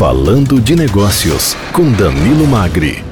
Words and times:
Falando 0.00 0.58
de 0.58 0.74
Negócios, 0.74 1.54
com 1.74 1.92
Danilo 1.92 2.46
Magri. 2.46 3.09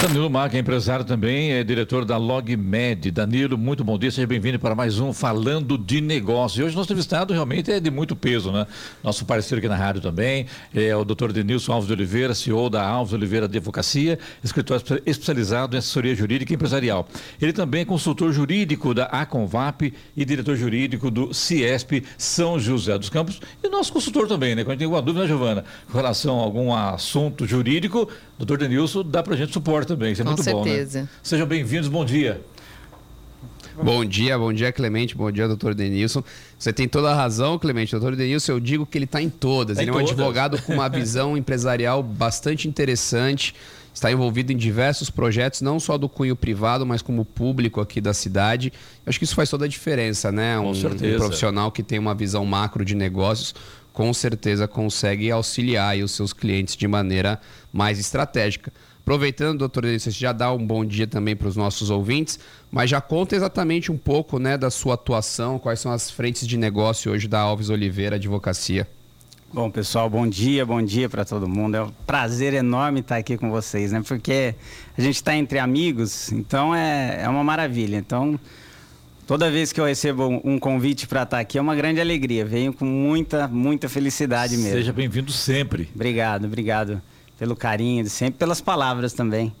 Danilo 0.00 0.30
Maga 0.30 0.56
empresário 0.56 1.04
também, 1.04 1.50
é 1.50 1.64
diretor 1.64 2.04
da 2.04 2.16
LogMed. 2.16 3.10
Danilo, 3.10 3.58
muito 3.58 3.82
bom 3.82 3.98
dia, 3.98 4.12
seja 4.12 4.28
bem-vindo 4.28 4.56
para 4.56 4.72
mais 4.72 5.00
um 5.00 5.12
Falando 5.12 5.76
de 5.76 6.00
Negócio. 6.00 6.60
E 6.60 6.64
hoje 6.64 6.76
nosso 6.76 6.86
entrevistado 6.86 7.32
realmente 7.32 7.72
é 7.72 7.80
de 7.80 7.90
muito 7.90 8.14
peso, 8.14 8.52
né? 8.52 8.64
Nosso 9.02 9.24
parceiro 9.24 9.58
aqui 9.58 9.68
na 9.68 9.74
rádio 9.74 10.00
também 10.00 10.46
é 10.72 10.94
o 10.94 11.04
doutor 11.04 11.32
Denilson 11.32 11.72
Alves 11.72 11.88
de 11.88 11.94
Oliveira, 11.94 12.32
CEO 12.32 12.70
da 12.70 12.86
Alves 12.86 13.12
Oliveira 13.12 13.46
Advocacia, 13.46 14.20
escritor 14.42 14.80
especializado 15.04 15.74
em 15.74 15.78
assessoria 15.80 16.14
jurídica 16.14 16.52
e 16.52 16.54
empresarial. 16.54 17.08
Ele 17.42 17.52
também 17.52 17.80
é 17.80 17.84
consultor 17.84 18.32
jurídico 18.32 18.94
da 18.94 19.06
Aconvap 19.06 19.92
e 20.16 20.24
diretor 20.24 20.54
jurídico 20.54 21.10
do 21.10 21.34
CIESP 21.34 22.04
São 22.16 22.56
José 22.56 22.96
dos 22.96 23.10
Campos. 23.10 23.40
E 23.64 23.68
nosso 23.68 23.92
consultor 23.92 24.28
também, 24.28 24.54
né? 24.54 24.62
Quando 24.62 24.78
tem 24.78 24.84
alguma 24.84 25.02
dúvida, 25.02 25.24
né, 25.24 25.28
Giovana, 25.28 25.64
com 25.90 25.98
relação 25.98 26.38
a 26.38 26.44
algum 26.44 26.72
assunto 26.72 27.44
jurídico, 27.44 28.08
doutor 28.38 28.58
Denilson 28.58 29.02
dá 29.02 29.24
para 29.24 29.34
a 29.34 29.36
gente 29.36 29.52
suporte 29.52 29.87
também. 29.88 30.12
Isso 30.12 30.22
é 30.22 30.24
Com 30.24 30.30
muito 30.30 30.44
certeza. 30.44 30.98
bom, 31.00 31.04
né? 31.04 31.10
Sejam 31.22 31.46
bem-vindos, 31.46 31.88
bom 31.88 32.04
dia. 32.04 32.40
Bom 33.80 34.04
dia, 34.04 34.36
bom 34.36 34.52
dia, 34.52 34.72
Clemente, 34.72 35.16
bom 35.16 35.30
dia, 35.30 35.46
doutor 35.46 35.72
Denilson. 35.72 36.22
Você 36.58 36.72
tem 36.72 36.88
toda 36.88 37.10
a 37.10 37.14
razão, 37.14 37.58
Clemente. 37.58 37.92
Doutor 37.92 38.16
Denilson, 38.16 38.52
eu 38.52 38.60
digo 38.60 38.84
que 38.84 38.98
ele 38.98 39.04
está 39.04 39.22
em 39.22 39.30
todas. 39.30 39.76
Tá 39.76 39.82
em 39.82 39.86
ele 39.86 39.90
é 39.90 39.94
um 39.94 39.98
todas. 39.98 40.10
advogado 40.10 40.60
com 40.62 40.72
uma 40.74 40.88
visão 40.88 41.36
empresarial 41.38 42.02
bastante 42.02 42.66
interessante. 42.68 43.54
Está 43.94 44.10
envolvido 44.12 44.52
em 44.52 44.56
diversos 44.56 45.10
projetos, 45.10 45.60
não 45.60 45.78
só 45.80 45.96
do 45.96 46.08
cunho 46.08 46.34
privado, 46.36 46.84
mas 46.84 47.02
como 47.02 47.24
público 47.24 47.80
aqui 47.80 48.00
da 48.00 48.12
cidade. 48.12 48.72
Eu 49.06 49.10
acho 49.10 49.18
que 49.18 49.24
isso 49.24 49.34
faz 49.34 49.48
toda 49.48 49.64
a 49.64 49.68
diferença, 49.68 50.30
né? 50.32 50.56
Com 50.58 50.70
Um, 50.70 50.74
certeza. 50.74 51.14
um 51.16 51.18
profissional 51.18 51.70
que 51.72 51.82
tem 51.82 51.98
uma 51.98 52.14
visão 52.14 52.44
macro 52.44 52.84
de 52.84 52.94
negócios, 52.96 53.54
com 53.92 54.12
certeza 54.12 54.66
consegue 54.68 55.30
auxiliar 55.30 55.90
aí 55.92 56.02
os 56.02 56.12
seus 56.12 56.32
clientes 56.32 56.76
de 56.76 56.86
maneira 56.86 57.40
mais 57.72 57.98
estratégica. 57.98 58.72
Aproveitando, 59.08 59.60
doutor 59.60 59.86
você 59.86 60.10
já 60.10 60.32
dá 60.32 60.52
um 60.52 60.66
bom 60.66 60.84
dia 60.84 61.06
também 61.06 61.34
para 61.34 61.48
os 61.48 61.56
nossos 61.56 61.88
ouvintes, 61.88 62.38
mas 62.70 62.90
já 62.90 63.00
conta 63.00 63.34
exatamente 63.34 63.90
um 63.90 63.96
pouco 63.96 64.38
né, 64.38 64.58
da 64.58 64.68
sua 64.68 64.92
atuação, 64.92 65.58
quais 65.58 65.80
são 65.80 65.90
as 65.90 66.10
frentes 66.10 66.46
de 66.46 66.58
negócio 66.58 67.10
hoje 67.10 67.26
da 67.26 67.40
Alves 67.40 67.70
Oliveira 67.70 68.16
Advocacia. 68.16 68.86
Bom, 69.50 69.70
pessoal, 69.70 70.10
bom 70.10 70.26
dia, 70.26 70.66
bom 70.66 70.82
dia 70.82 71.08
para 71.08 71.24
todo 71.24 71.48
mundo. 71.48 71.74
É 71.74 71.82
um 71.84 71.90
prazer 72.06 72.52
enorme 72.52 73.00
estar 73.00 73.16
aqui 73.16 73.38
com 73.38 73.50
vocês, 73.50 73.92
né? 73.92 74.02
Porque 74.06 74.54
a 74.94 75.00
gente 75.00 75.16
está 75.16 75.34
entre 75.34 75.58
amigos, 75.58 76.30
então 76.30 76.74
é, 76.74 77.22
é 77.22 77.28
uma 77.30 77.42
maravilha. 77.42 77.96
Então, 77.96 78.38
toda 79.26 79.50
vez 79.50 79.72
que 79.72 79.80
eu 79.80 79.86
recebo 79.86 80.28
um, 80.28 80.40
um 80.44 80.58
convite 80.58 81.06
para 81.06 81.22
estar 81.22 81.38
aqui 81.38 81.56
é 81.56 81.62
uma 81.62 81.74
grande 81.74 81.98
alegria. 81.98 82.44
Venho 82.44 82.74
com 82.74 82.84
muita, 82.84 83.48
muita 83.48 83.88
felicidade 83.88 84.54
mesmo. 84.58 84.72
Seja 84.72 84.92
bem-vindo 84.92 85.32
sempre. 85.32 85.88
Obrigado, 85.94 86.44
obrigado 86.44 87.00
pelo 87.38 87.54
carinho 87.54 88.02
de 88.02 88.10
sempre, 88.10 88.38
pelas 88.38 88.60
palavras 88.60 89.12
também. 89.12 89.54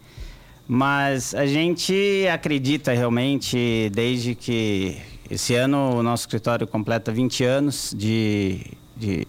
Mas 0.66 1.34
a 1.34 1.46
gente 1.46 2.26
acredita 2.32 2.92
realmente, 2.92 3.90
desde 3.94 4.34
que 4.34 4.98
esse 5.30 5.54
ano 5.54 5.96
o 5.96 6.02
nosso 6.02 6.24
escritório 6.24 6.66
completa 6.66 7.12
20 7.12 7.44
anos 7.44 7.94
de, 7.96 8.60
de, 8.96 9.26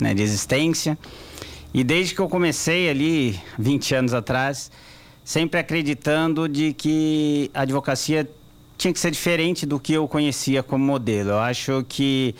né, 0.00 0.14
de 0.14 0.22
existência. 0.22 0.96
E 1.74 1.82
desde 1.82 2.14
que 2.14 2.20
eu 2.20 2.28
comecei 2.28 2.88
ali, 2.88 3.38
20 3.58 3.94
anos 3.94 4.14
atrás, 4.14 4.70
sempre 5.24 5.58
acreditando 5.58 6.48
de 6.48 6.72
que 6.72 7.50
a 7.52 7.62
advocacia 7.62 8.28
tinha 8.78 8.92
que 8.92 9.00
ser 9.00 9.10
diferente 9.10 9.64
do 9.66 9.78
que 9.78 9.92
eu 9.92 10.06
conhecia 10.08 10.62
como 10.62 10.84
modelo. 10.84 11.30
Eu 11.30 11.38
acho 11.38 11.84
que 11.88 12.34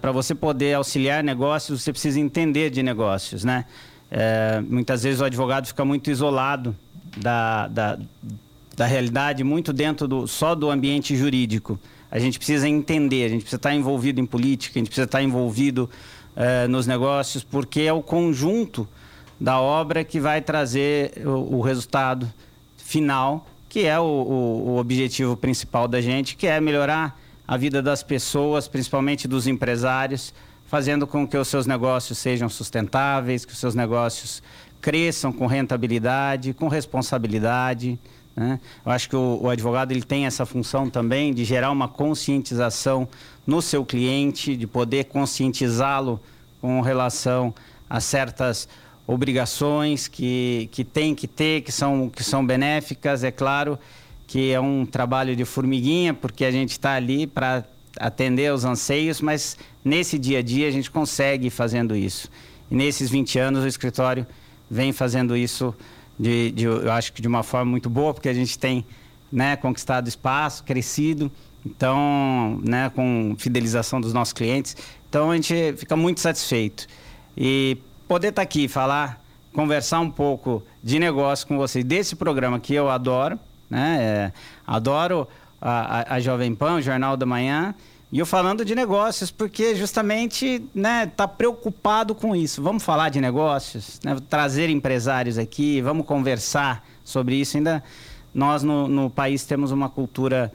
para 0.00 0.12
você 0.12 0.34
poder 0.34 0.74
auxiliar 0.74 1.22
negócios, 1.24 1.82
você 1.82 1.92
precisa 1.92 2.20
entender 2.20 2.70
de 2.70 2.82
negócios, 2.82 3.44
né? 3.44 3.64
É, 4.10 4.62
muitas 4.66 5.02
vezes 5.02 5.20
o 5.20 5.24
advogado 5.24 5.66
fica 5.66 5.84
muito 5.84 6.10
isolado 6.10 6.74
da, 7.16 7.68
da, 7.68 7.98
da 8.76 8.86
realidade, 8.86 9.44
muito 9.44 9.72
dentro 9.72 10.08
do, 10.08 10.26
só 10.26 10.54
do 10.54 10.70
ambiente 10.70 11.16
jurídico. 11.16 11.78
A 12.10 12.18
gente 12.18 12.38
precisa 12.38 12.68
entender, 12.68 13.24
a 13.24 13.28
gente 13.28 13.42
precisa 13.42 13.56
estar 13.56 13.74
envolvido 13.74 14.20
em 14.20 14.26
política, 14.26 14.78
a 14.78 14.80
gente 14.80 14.88
precisa 14.88 15.04
estar 15.04 15.22
envolvido 15.22 15.90
é, 16.34 16.66
nos 16.66 16.86
negócios, 16.86 17.44
porque 17.44 17.82
é 17.82 17.92
o 17.92 18.02
conjunto 18.02 18.88
da 19.38 19.60
obra 19.60 20.02
que 20.04 20.18
vai 20.18 20.40
trazer 20.40 21.12
o, 21.24 21.56
o 21.56 21.60
resultado 21.60 22.32
final, 22.76 23.46
que 23.68 23.84
é 23.84 23.98
o, 23.98 24.04
o, 24.04 24.68
o 24.70 24.78
objetivo 24.78 25.36
principal 25.36 25.86
da 25.86 26.00
gente, 26.00 26.34
que 26.34 26.46
é 26.46 26.58
melhorar 26.60 27.18
a 27.46 27.56
vida 27.56 27.82
das 27.82 28.02
pessoas, 28.02 28.66
principalmente 28.66 29.28
dos 29.28 29.46
empresários, 29.46 30.32
fazendo 30.68 31.06
com 31.06 31.26
que 31.26 31.36
os 31.36 31.48
seus 31.48 31.66
negócios 31.66 32.18
sejam 32.18 32.48
sustentáveis, 32.48 33.44
que 33.44 33.52
os 33.52 33.58
seus 33.58 33.74
negócios 33.74 34.42
cresçam 34.80 35.32
com 35.32 35.46
rentabilidade, 35.46 36.52
com 36.52 36.68
responsabilidade. 36.68 37.98
Né? 38.36 38.60
Eu 38.84 38.92
acho 38.92 39.08
que 39.08 39.16
o, 39.16 39.40
o, 39.42 39.50
advogado 39.50 39.90
ele 39.90 40.02
tem 40.02 40.26
essa 40.26 40.46
função 40.46 40.88
também 40.88 41.32
de 41.32 41.42
gerar 41.42 41.70
uma 41.70 41.88
conscientização 41.88 43.08
no 43.46 43.60
seu 43.62 43.84
cliente, 43.84 44.56
de 44.56 44.66
poder 44.66 45.04
conscientizá-lo 45.04 46.20
com 46.60 46.82
relação 46.82 47.52
a 47.88 47.98
certas 47.98 48.68
obrigações 49.06 50.06
que, 50.06 50.68
que 50.70 50.84
tem 50.84 51.14
que 51.14 51.26
ter, 51.26 51.62
que 51.62 51.72
são, 51.72 52.10
que 52.10 52.22
são 52.22 52.44
benéficas. 52.44 53.24
É 53.24 53.30
claro 53.30 53.78
que 54.26 54.52
é 54.52 54.60
um 54.60 54.84
trabalho 54.84 55.34
de 55.34 55.46
formiguinha, 55.46 56.12
porque 56.12 56.44
a 56.44 56.50
gente 56.50 56.72
está 56.72 56.92
ali 56.92 57.26
para 57.26 57.64
atender 57.98 58.48
aos 58.48 58.64
anseios, 58.64 59.20
mas 59.20 59.56
nesse 59.84 60.18
dia 60.18 60.38
a 60.38 60.42
dia 60.42 60.68
a 60.68 60.70
gente 60.70 60.90
consegue 60.90 61.50
fazendo 61.50 61.96
isso. 61.96 62.28
E 62.70 62.74
nesses 62.74 63.10
20 63.10 63.38
anos 63.38 63.64
o 63.64 63.66
escritório 63.66 64.26
vem 64.70 64.92
fazendo 64.92 65.36
isso, 65.36 65.74
de, 66.18 66.50
de, 66.50 66.64
eu 66.64 66.92
acho 66.92 67.12
que 67.12 67.22
de 67.22 67.28
uma 67.28 67.42
forma 67.42 67.70
muito 67.70 67.88
boa, 67.88 68.12
porque 68.12 68.28
a 68.28 68.34
gente 68.34 68.58
tem 68.58 68.84
né, 69.30 69.56
conquistado 69.56 70.08
espaço, 70.08 70.64
crescido, 70.64 71.30
então, 71.64 72.60
né, 72.64 72.90
com 72.94 73.34
fidelização 73.38 74.00
dos 74.00 74.12
nossos 74.12 74.32
clientes. 74.32 74.76
Então 75.08 75.30
a 75.30 75.34
gente 75.34 75.74
fica 75.76 75.96
muito 75.96 76.20
satisfeito. 76.20 76.86
E 77.36 77.78
poder 78.06 78.28
estar 78.28 78.42
aqui, 78.42 78.68
falar, 78.68 79.22
conversar 79.52 80.00
um 80.00 80.10
pouco 80.10 80.62
de 80.82 80.98
negócio 80.98 81.46
com 81.46 81.56
vocês, 81.56 81.84
desse 81.84 82.16
programa 82.16 82.58
que 82.58 82.74
eu 82.74 82.88
adoro, 82.88 83.38
né? 83.68 83.98
É, 84.00 84.32
adoro 84.66 85.28
a, 85.60 86.14
a, 86.14 86.20
Jovem 86.20 86.54
Pan, 86.54 86.76
o 86.76 86.82
Jornal 86.82 87.16
da 87.16 87.26
Manhã, 87.26 87.74
e 88.10 88.18
eu 88.18 88.26
falando 88.26 88.64
de 88.64 88.74
negócios, 88.74 89.30
porque 89.30 89.74
justamente 89.74 90.64
né, 90.74 91.06
tá 91.14 91.28
preocupado 91.28 92.14
com 92.14 92.34
isso. 92.34 92.62
Vamos 92.62 92.82
falar 92.82 93.10
de 93.10 93.20
negócios, 93.20 94.00
né, 94.02 94.16
trazer 94.30 94.70
empresários 94.70 95.36
aqui, 95.36 95.80
vamos 95.82 96.06
conversar 96.06 96.84
sobre 97.04 97.34
isso. 97.34 97.56
Ainda 97.56 97.82
nós 98.34 98.62
no, 98.62 98.88
no 98.88 99.10
país 99.10 99.44
temos 99.44 99.72
uma 99.72 99.88
cultura 99.88 100.52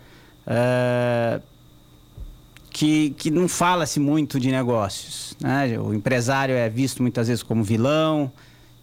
uh, 0.47 1.41
que, 2.71 3.11
que 3.11 3.29
não 3.29 3.47
fala-se 3.47 3.99
muito 3.99 4.39
de 4.39 4.51
negócios. 4.51 5.37
Né? 5.39 5.77
O 5.79 5.93
empresário 5.93 6.55
é 6.55 6.67
visto 6.69 7.03
muitas 7.03 7.27
vezes 7.27 7.43
como 7.43 7.63
vilão. 7.63 8.31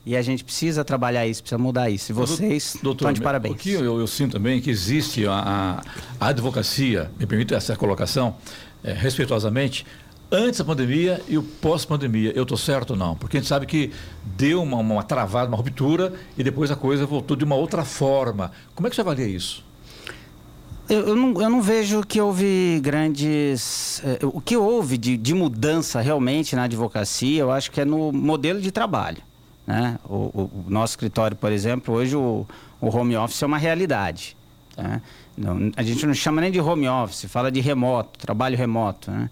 E 0.04 0.16
a 0.16 0.22
gente 0.22 0.42
precisa 0.42 0.82
trabalhar 0.82 1.26
isso, 1.26 1.42
precisa 1.42 1.58
mudar 1.58 1.90
isso. 1.90 2.10
E 2.10 2.14
vocês 2.14 2.78
Doutor, 2.82 3.04
estão 3.04 3.12
de 3.12 3.20
parabéns. 3.20 3.54
O 3.54 3.58
que 3.58 3.72
eu, 3.72 4.00
eu, 4.00 4.06
sinto 4.06 4.32
também 4.32 4.58
é 4.58 4.60
que 4.60 4.70
existe 4.70 5.26
a, 5.26 5.82
a, 6.18 6.28
advocacia, 6.28 7.10
me 7.18 7.26
permite 7.26 7.54
essa 7.54 7.76
colocação, 7.76 8.34
é, 8.82 8.92
respeitosamente, 8.92 9.84
antes 10.32 10.58
da 10.58 10.64
pandemia 10.64 11.20
e 11.28 11.36
o 11.36 11.42
pós-pandemia. 11.42 12.32
Eu 12.34 12.44
estou 12.44 12.56
certo 12.56 12.90
ou 12.90 12.96
não? 12.96 13.14
Porque 13.14 13.36
a 13.36 13.40
gente 13.40 13.48
sabe 13.48 13.66
que 13.66 13.92
deu 14.24 14.62
uma, 14.62 14.78
uma 14.78 15.02
travada, 15.02 15.48
uma 15.48 15.56
ruptura 15.56 16.14
e 16.38 16.42
depois 16.42 16.70
a 16.70 16.76
coisa 16.76 17.04
voltou 17.04 17.36
de 17.36 17.44
uma 17.44 17.56
outra 17.56 17.84
forma. 17.84 18.52
Como 18.74 18.86
é 18.86 18.90
que 18.90 18.96
você 18.96 19.02
avalia 19.02 19.26
isso? 19.26 19.64
Eu, 20.88 21.08
eu, 21.08 21.16
não, 21.16 21.40
eu 21.40 21.50
não 21.50 21.62
vejo 21.62 22.02
que 22.02 22.20
houve 22.20 22.80
grandes. 22.82 24.02
Eh, 24.04 24.18
o 24.24 24.40
que 24.40 24.56
houve 24.56 24.98
de, 24.98 25.16
de 25.16 25.34
mudança 25.34 26.00
realmente 26.00 26.56
na 26.56 26.64
advocacia, 26.64 27.40
eu 27.40 27.52
acho 27.52 27.70
que 27.70 27.80
é 27.80 27.84
no 27.84 28.10
modelo 28.10 28.60
de 28.60 28.72
trabalho. 28.72 29.22
Né? 29.70 29.98
O, 30.04 30.50
o, 30.50 30.64
nosso 30.66 30.94
escritório, 30.94 31.36
por 31.36 31.52
exemplo, 31.52 31.94
hoje 31.94 32.16
o, 32.16 32.44
o 32.80 32.88
home 32.88 33.16
office 33.16 33.40
é 33.40 33.46
uma 33.46 33.56
realidade. 33.56 34.36
Né? 34.76 35.00
Não, 35.38 35.70
a 35.76 35.82
gente 35.84 36.04
não 36.04 36.12
chama 36.12 36.40
nem 36.40 36.50
de 36.50 36.60
home 36.60 36.88
office, 36.88 37.26
fala 37.26 37.52
de 37.52 37.60
remoto, 37.60 38.18
trabalho 38.18 38.56
remoto. 38.56 39.12
Né? 39.12 39.30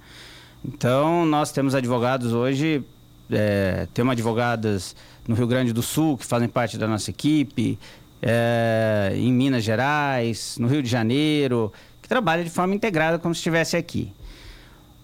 Então, 0.64 1.26
nós 1.26 1.50
temos 1.50 1.74
advogados 1.74 2.32
hoje, 2.32 2.84
é, 3.28 3.88
temos 3.92 4.12
advogadas 4.12 4.94
no 5.26 5.34
Rio 5.34 5.48
Grande 5.48 5.72
do 5.72 5.82
Sul 5.82 6.16
que 6.16 6.24
fazem 6.24 6.48
parte 6.48 6.78
da 6.78 6.86
nossa 6.86 7.10
equipe, 7.10 7.76
é, 8.22 9.14
em 9.16 9.32
Minas 9.32 9.64
Gerais, 9.64 10.56
no 10.56 10.68
Rio 10.68 10.84
de 10.84 10.88
Janeiro, 10.88 11.72
que 12.00 12.08
trabalham 12.08 12.44
de 12.44 12.50
forma 12.50 12.76
integrada 12.76 13.18
como 13.18 13.34
se 13.34 13.40
estivesse 13.40 13.76
aqui. 13.76 14.12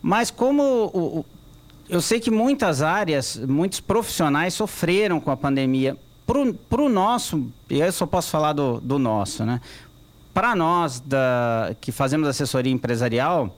Mas 0.01 0.31
como 0.31 0.63
o, 0.63 1.27
eu 1.89 2.01
sei 2.01 2.21
que 2.21 2.31
muitas 2.31 2.83
áreas, 2.83 3.37
muitos 3.37 3.81
profissionais 3.81 4.55
sofreram 4.55 5.21
com 5.21 5.31
a 5.31 5.37
pandemia. 5.37 5.97
Para 6.27 6.83
o 6.83 6.89
nosso, 6.89 7.49
e 7.69 7.81
eu 7.81 7.93
só 7.93 8.07
posso 8.07 8.31
falar 8.31 8.55
do, 8.55 8.81
do 8.81 8.99
nosso, 8.99 9.45
né? 9.45 9.61
Para 10.33 10.57
nós 10.57 10.99
da, 11.01 11.77
que 11.81 11.93
fazemos 11.93 12.27
assessoria 12.27 12.73
empresarial, 12.73 13.55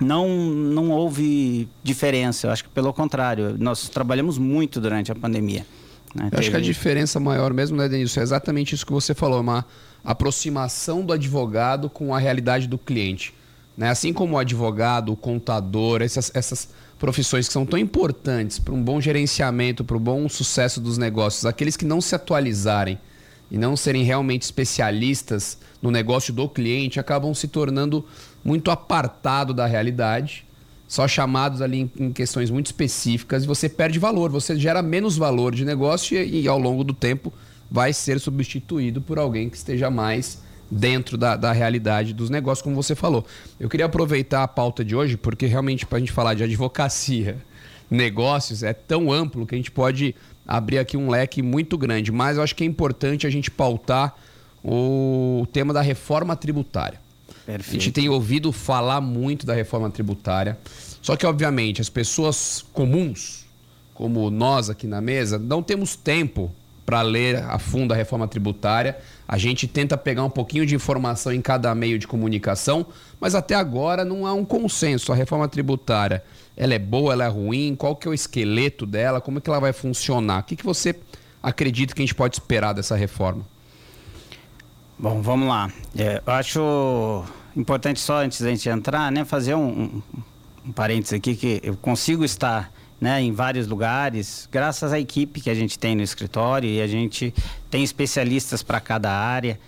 não, 0.00 0.28
não 0.28 0.90
houve 0.90 1.68
diferença. 1.82 2.46
Eu 2.46 2.50
acho 2.50 2.64
que 2.64 2.70
pelo 2.70 2.92
contrário, 2.92 3.56
nós 3.58 3.88
trabalhamos 3.88 4.38
muito 4.38 4.80
durante 4.80 5.12
a 5.12 5.14
pandemia. 5.14 5.66
Né? 6.14 6.28
Eu 6.32 6.38
acho 6.38 6.50
que 6.50 6.56
a 6.56 6.60
diferença 6.60 7.20
maior 7.20 7.52
mesmo, 7.52 7.76
né, 7.76 7.88
Denilson, 7.88 8.20
é 8.20 8.22
exatamente 8.22 8.74
isso 8.74 8.86
que 8.86 8.92
você 8.92 9.14
falou, 9.14 9.40
uma 9.40 9.64
aproximação 10.04 11.04
do 11.04 11.12
advogado 11.12 11.88
com 11.88 12.14
a 12.14 12.18
realidade 12.18 12.66
do 12.66 12.78
cliente. 12.78 13.34
Né? 13.76 13.90
Assim 13.90 14.12
como 14.12 14.34
o 14.34 14.38
advogado, 14.38 15.12
o 15.12 15.16
contador, 15.16 16.02
essas, 16.02 16.30
essas 16.34 16.68
profissões 17.02 17.48
que 17.48 17.52
são 17.52 17.66
tão 17.66 17.76
importantes 17.76 18.60
para 18.60 18.72
um 18.72 18.80
bom 18.80 19.00
gerenciamento, 19.00 19.82
para 19.82 19.96
o 19.96 20.00
bom 20.00 20.28
sucesso 20.28 20.80
dos 20.80 20.96
negócios, 20.96 21.44
aqueles 21.44 21.76
que 21.76 21.84
não 21.84 22.00
se 22.00 22.14
atualizarem 22.14 22.96
e 23.50 23.58
não 23.58 23.76
serem 23.76 24.04
realmente 24.04 24.42
especialistas 24.42 25.58
no 25.82 25.90
negócio 25.90 26.32
do 26.32 26.48
cliente, 26.48 27.00
acabam 27.00 27.34
se 27.34 27.48
tornando 27.48 28.04
muito 28.44 28.70
apartado 28.70 29.52
da 29.52 29.66
realidade, 29.66 30.46
só 30.86 31.08
chamados 31.08 31.60
ali 31.60 31.90
em, 31.98 32.12
questões 32.12 32.52
muito 32.52 32.66
específicas 32.66 33.42
e 33.42 33.48
você 33.48 33.68
perde 33.68 33.98
valor, 33.98 34.30
você 34.30 34.54
gera 34.56 34.80
menos 34.80 35.16
valor 35.16 35.52
de 35.52 35.64
negócio 35.64 36.16
e, 36.16 36.42
e 36.42 36.46
ao 36.46 36.56
longo 36.56 36.84
do 36.84 36.94
tempo 36.94 37.32
vai 37.68 37.92
ser 37.92 38.20
substituído 38.20 39.00
por 39.00 39.18
alguém 39.18 39.50
que 39.50 39.56
esteja 39.56 39.90
mais 39.90 40.40
dentro 40.72 41.18
da, 41.18 41.36
da 41.36 41.52
realidade 41.52 42.14
dos 42.14 42.30
negócios, 42.30 42.62
como 42.62 42.74
você 42.74 42.94
falou. 42.94 43.26
Eu 43.60 43.68
queria 43.68 43.84
aproveitar 43.84 44.42
a 44.42 44.48
pauta 44.48 44.82
de 44.82 44.96
hoje, 44.96 45.18
porque 45.18 45.44
realmente 45.46 45.84
para 45.84 45.98
a 45.98 46.00
gente 46.00 46.12
falar 46.12 46.32
de 46.32 46.42
advocacia, 46.42 47.36
negócios, 47.90 48.62
é 48.62 48.72
tão 48.72 49.12
amplo 49.12 49.46
que 49.46 49.54
a 49.54 49.58
gente 49.58 49.70
pode 49.70 50.14
abrir 50.48 50.78
aqui 50.78 50.96
um 50.96 51.10
leque 51.10 51.42
muito 51.42 51.76
grande. 51.76 52.10
Mas 52.10 52.38
eu 52.38 52.42
acho 52.42 52.56
que 52.56 52.64
é 52.64 52.66
importante 52.66 53.26
a 53.26 53.30
gente 53.30 53.50
pautar 53.50 54.16
o 54.64 55.46
tema 55.52 55.74
da 55.74 55.82
reforma 55.82 56.34
tributária. 56.34 56.98
Perfeito. 57.44 57.68
A 57.68 57.72
gente 57.72 57.92
tem 57.92 58.08
ouvido 58.08 58.50
falar 58.50 59.00
muito 59.00 59.44
da 59.44 59.52
reforma 59.52 59.90
tributária, 59.90 60.58
só 61.02 61.16
que, 61.16 61.26
obviamente, 61.26 61.80
as 61.80 61.90
pessoas 61.90 62.64
comuns, 62.72 63.44
como 63.92 64.30
nós 64.30 64.70
aqui 64.70 64.86
na 64.86 65.00
mesa, 65.00 65.38
não 65.38 65.62
temos 65.62 65.96
tempo 65.96 66.50
para 66.86 67.02
ler 67.02 67.36
a 67.36 67.58
fundo 67.58 67.92
a 67.92 67.96
reforma 67.96 68.28
tributária. 68.28 68.96
A 69.32 69.38
gente 69.38 69.66
tenta 69.66 69.96
pegar 69.96 70.24
um 70.24 70.28
pouquinho 70.28 70.66
de 70.66 70.74
informação 70.74 71.32
em 71.32 71.40
cada 71.40 71.74
meio 71.74 71.98
de 71.98 72.06
comunicação, 72.06 72.84
mas 73.18 73.34
até 73.34 73.54
agora 73.54 74.04
não 74.04 74.26
há 74.26 74.34
um 74.34 74.44
consenso. 74.44 75.10
A 75.10 75.14
reforma 75.14 75.48
tributária, 75.48 76.22
ela 76.54 76.74
é 76.74 76.78
boa, 76.78 77.14
ela 77.14 77.24
é 77.24 77.28
ruim? 77.28 77.74
Qual 77.74 77.96
que 77.96 78.06
é 78.06 78.10
o 78.10 78.12
esqueleto 78.12 78.84
dela? 78.84 79.22
Como 79.22 79.38
é 79.38 79.40
que 79.40 79.48
ela 79.48 79.58
vai 79.58 79.72
funcionar? 79.72 80.40
O 80.40 80.42
que, 80.42 80.54
que 80.54 80.66
você 80.66 80.94
acredita 81.42 81.94
que 81.94 82.02
a 82.02 82.04
gente 82.04 82.14
pode 82.14 82.34
esperar 82.34 82.74
dessa 82.74 82.94
reforma? 82.94 83.42
Bom, 84.98 85.22
vamos 85.22 85.48
lá. 85.48 85.72
É, 85.96 86.20
eu 86.26 86.32
acho 86.34 87.24
importante 87.56 88.00
só 88.00 88.18
antes 88.18 88.38
da 88.42 88.50
gente 88.50 88.68
entrar, 88.68 89.10
né, 89.10 89.24
fazer 89.24 89.54
um, 89.54 89.66
um, 89.66 90.02
um 90.66 90.72
parênteses 90.72 91.14
aqui 91.14 91.34
que 91.34 91.58
eu 91.62 91.74
consigo 91.74 92.22
estar 92.22 92.70
né, 93.02 93.20
em 93.20 93.32
vários 93.32 93.66
lugares, 93.66 94.48
graças 94.48 94.92
à 94.92 95.00
equipe 95.00 95.40
que 95.40 95.50
a 95.50 95.54
gente 95.54 95.76
tem 95.76 95.96
no 95.96 96.02
escritório 96.02 96.70
e 96.70 96.80
a 96.80 96.86
gente 96.86 97.34
tem 97.68 97.82
especialistas 97.82 98.62
para 98.62 98.78
cada 98.78 99.10
área. 99.10 99.58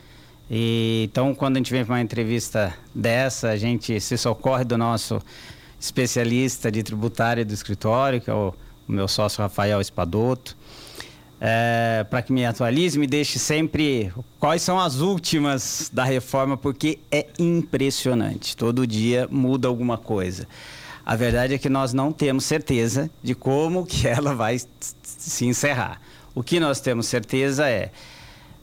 E, 0.48 1.08
então, 1.10 1.34
quando 1.34 1.56
a 1.56 1.58
gente 1.58 1.72
vem 1.72 1.84
para 1.84 1.94
uma 1.94 2.00
entrevista 2.00 2.72
dessa, 2.94 3.48
a 3.48 3.56
gente 3.56 3.98
se 4.00 4.16
socorre 4.16 4.62
do 4.62 4.78
nosso 4.78 5.20
especialista 5.80 6.70
de 6.70 6.84
tributária 6.84 7.44
do 7.44 7.52
escritório, 7.52 8.20
que 8.20 8.30
é 8.30 8.32
o, 8.32 8.54
o 8.88 8.92
meu 8.92 9.08
sócio 9.08 9.42
Rafael 9.42 9.80
Espadoto, 9.80 10.56
é, 11.40 12.06
para 12.08 12.22
que 12.22 12.32
me 12.32 12.46
atualize, 12.46 12.96
me 12.96 13.08
deixe 13.08 13.40
sempre 13.40 14.12
quais 14.38 14.62
são 14.62 14.78
as 14.78 15.00
últimas 15.00 15.90
da 15.92 16.04
reforma, 16.04 16.56
porque 16.56 17.00
é 17.10 17.26
impressionante. 17.36 18.56
Todo 18.56 18.86
dia 18.86 19.26
muda 19.28 19.66
alguma 19.66 19.98
coisa. 19.98 20.46
A 21.04 21.16
verdade 21.16 21.54
é 21.54 21.58
que 21.58 21.68
nós 21.68 21.92
não 21.92 22.12
temos 22.12 22.44
certeza 22.44 23.10
de 23.22 23.34
como 23.34 23.84
que 23.84 24.06
ela 24.08 24.34
vai 24.34 24.60
se 25.02 25.46
encerrar. 25.46 26.00
O 26.34 26.42
que 26.42 26.58
nós 26.58 26.80
temos 26.80 27.06
certeza 27.06 27.68
é, 27.68 27.90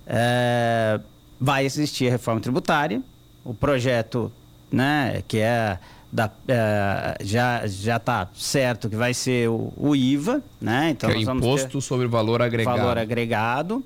é 0.08 1.00
vai 1.40 1.66
existir 1.66 2.08
a 2.08 2.12
reforma 2.12 2.40
tributária, 2.40 3.02
o 3.44 3.54
projeto, 3.54 4.32
né, 4.72 5.24
que 5.28 5.40
é 5.40 5.80
da, 6.12 6.30
é, 6.48 7.18
já 7.24 7.66
já 7.66 7.96
está 7.96 8.28
certo 8.36 8.90
que 8.90 8.96
vai 8.96 9.14
ser 9.14 9.50
o, 9.50 9.72
o 9.78 9.96
IVA, 9.96 10.44
né? 10.60 10.90
Então 10.90 11.10
que 11.10 11.16
é 11.16 11.20
imposto 11.22 11.82
sobre 11.82 12.06
valor 12.06 12.42
agregado. 12.42 12.78
Valor 12.78 12.98
agregado. 12.98 13.84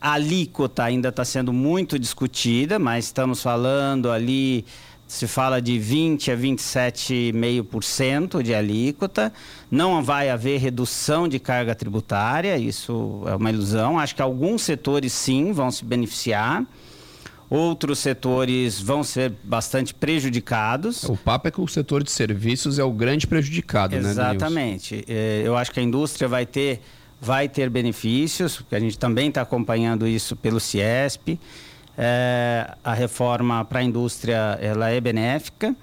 A 0.00 0.14
alíquota 0.14 0.82
ainda 0.82 1.10
está 1.10 1.24
sendo 1.24 1.52
muito 1.52 1.96
discutida, 1.96 2.78
mas 2.80 3.04
estamos 3.04 3.40
falando 3.40 4.10
ali 4.10 4.64
se 5.12 5.26
fala 5.26 5.60
de 5.60 5.78
20 5.78 6.30
a 6.30 6.36
27,5% 6.36 8.42
de 8.42 8.54
alíquota. 8.54 9.30
Não 9.70 10.02
vai 10.02 10.30
haver 10.30 10.58
redução 10.58 11.28
de 11.28 11.38
carga 11.38 11.74
tributária, 11.74 12.56
isso 12.56 13.22
é 13.26 13.36
uma 13.36 13.50
ilusão. 13.50 13.98
Acho 13.98 14.16
que 14.16 14.22
alguns 14.22 14.62
setores 14.62 15.12
sim 15.12 15.52
vão 15.52 15.70
se 15.70 15.84
beneficiar. 15.84 16.64
Outros 17.50 17.98
setores 17.98 18.80
vão 18.80 19.04
ser 19.04 19.34
bastante 19.44 19.92
prejudicados. 19.92 21.04
O 21.04 21.14
papo 21.14 21.46
é 21.46 21.50
que 21.50 21.60
o 21.60 21.68
setor 21.68 22.02
de 22.02 22.10
serviços 22.10 22.78
é 22.78 22.84
o 22.84 22.90
grande 22.90 23.26
prejudicado, 23.26 23.94
Exatamente. 23.94 24.24
né? 24.24 24.30
Exatamente. 24.30 25.04
Eu 25.44 25.58
acho 25.58 25.72
que 25.72 25.78
a 25.78 25.82
indústria 25.82 26.26
vai 26.26 26.46
ter, 26.46 26.80
vai 27.20 27.50
ter 27.50 27.68
benefícios, 27.68 28.56
porque 28.56 28.74
a 28.74 28.80
gente 28.80 28.98
também 28.98 29.28
está 29.28 29.42
acompanhando 29.42 30.08
isso 30.08 30.34
pelo 30.34 30.58
CIESP. 30.58 31.38
É, 31.96 32.74
a 32.82 32.94
reforma 32.94 33.64
para 33.64 33.80
a 33.80 33.82
indústria 33.82 34.58
ela 34.60 34.90
é 34.90 35.00
benéfica, 35.00 35.76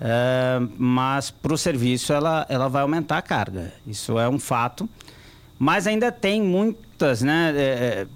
é, 0.00 0.60
mas 0.78 1.30
para 1.30 1.52
o 1.52 1.58
serviço 1.58 2.12
ela, 2.12 2.46
ela 2.48 2.68
vai 2.68 2.82
aumentar 2.82 3.18
a 3.18 3.22
carga. 3.22 3.72
Isso 3.86 4.18
é 4.18 4.28
um 4.28 4.38
fato. 4.38 4.88
Mas 5.58 5.86
ainda 5.86 6.10
tem 6.10 6.42
muitas, 6.42 7.22
né? 7.22 7.52
É, 7.56 7.60
é 7.60 8.06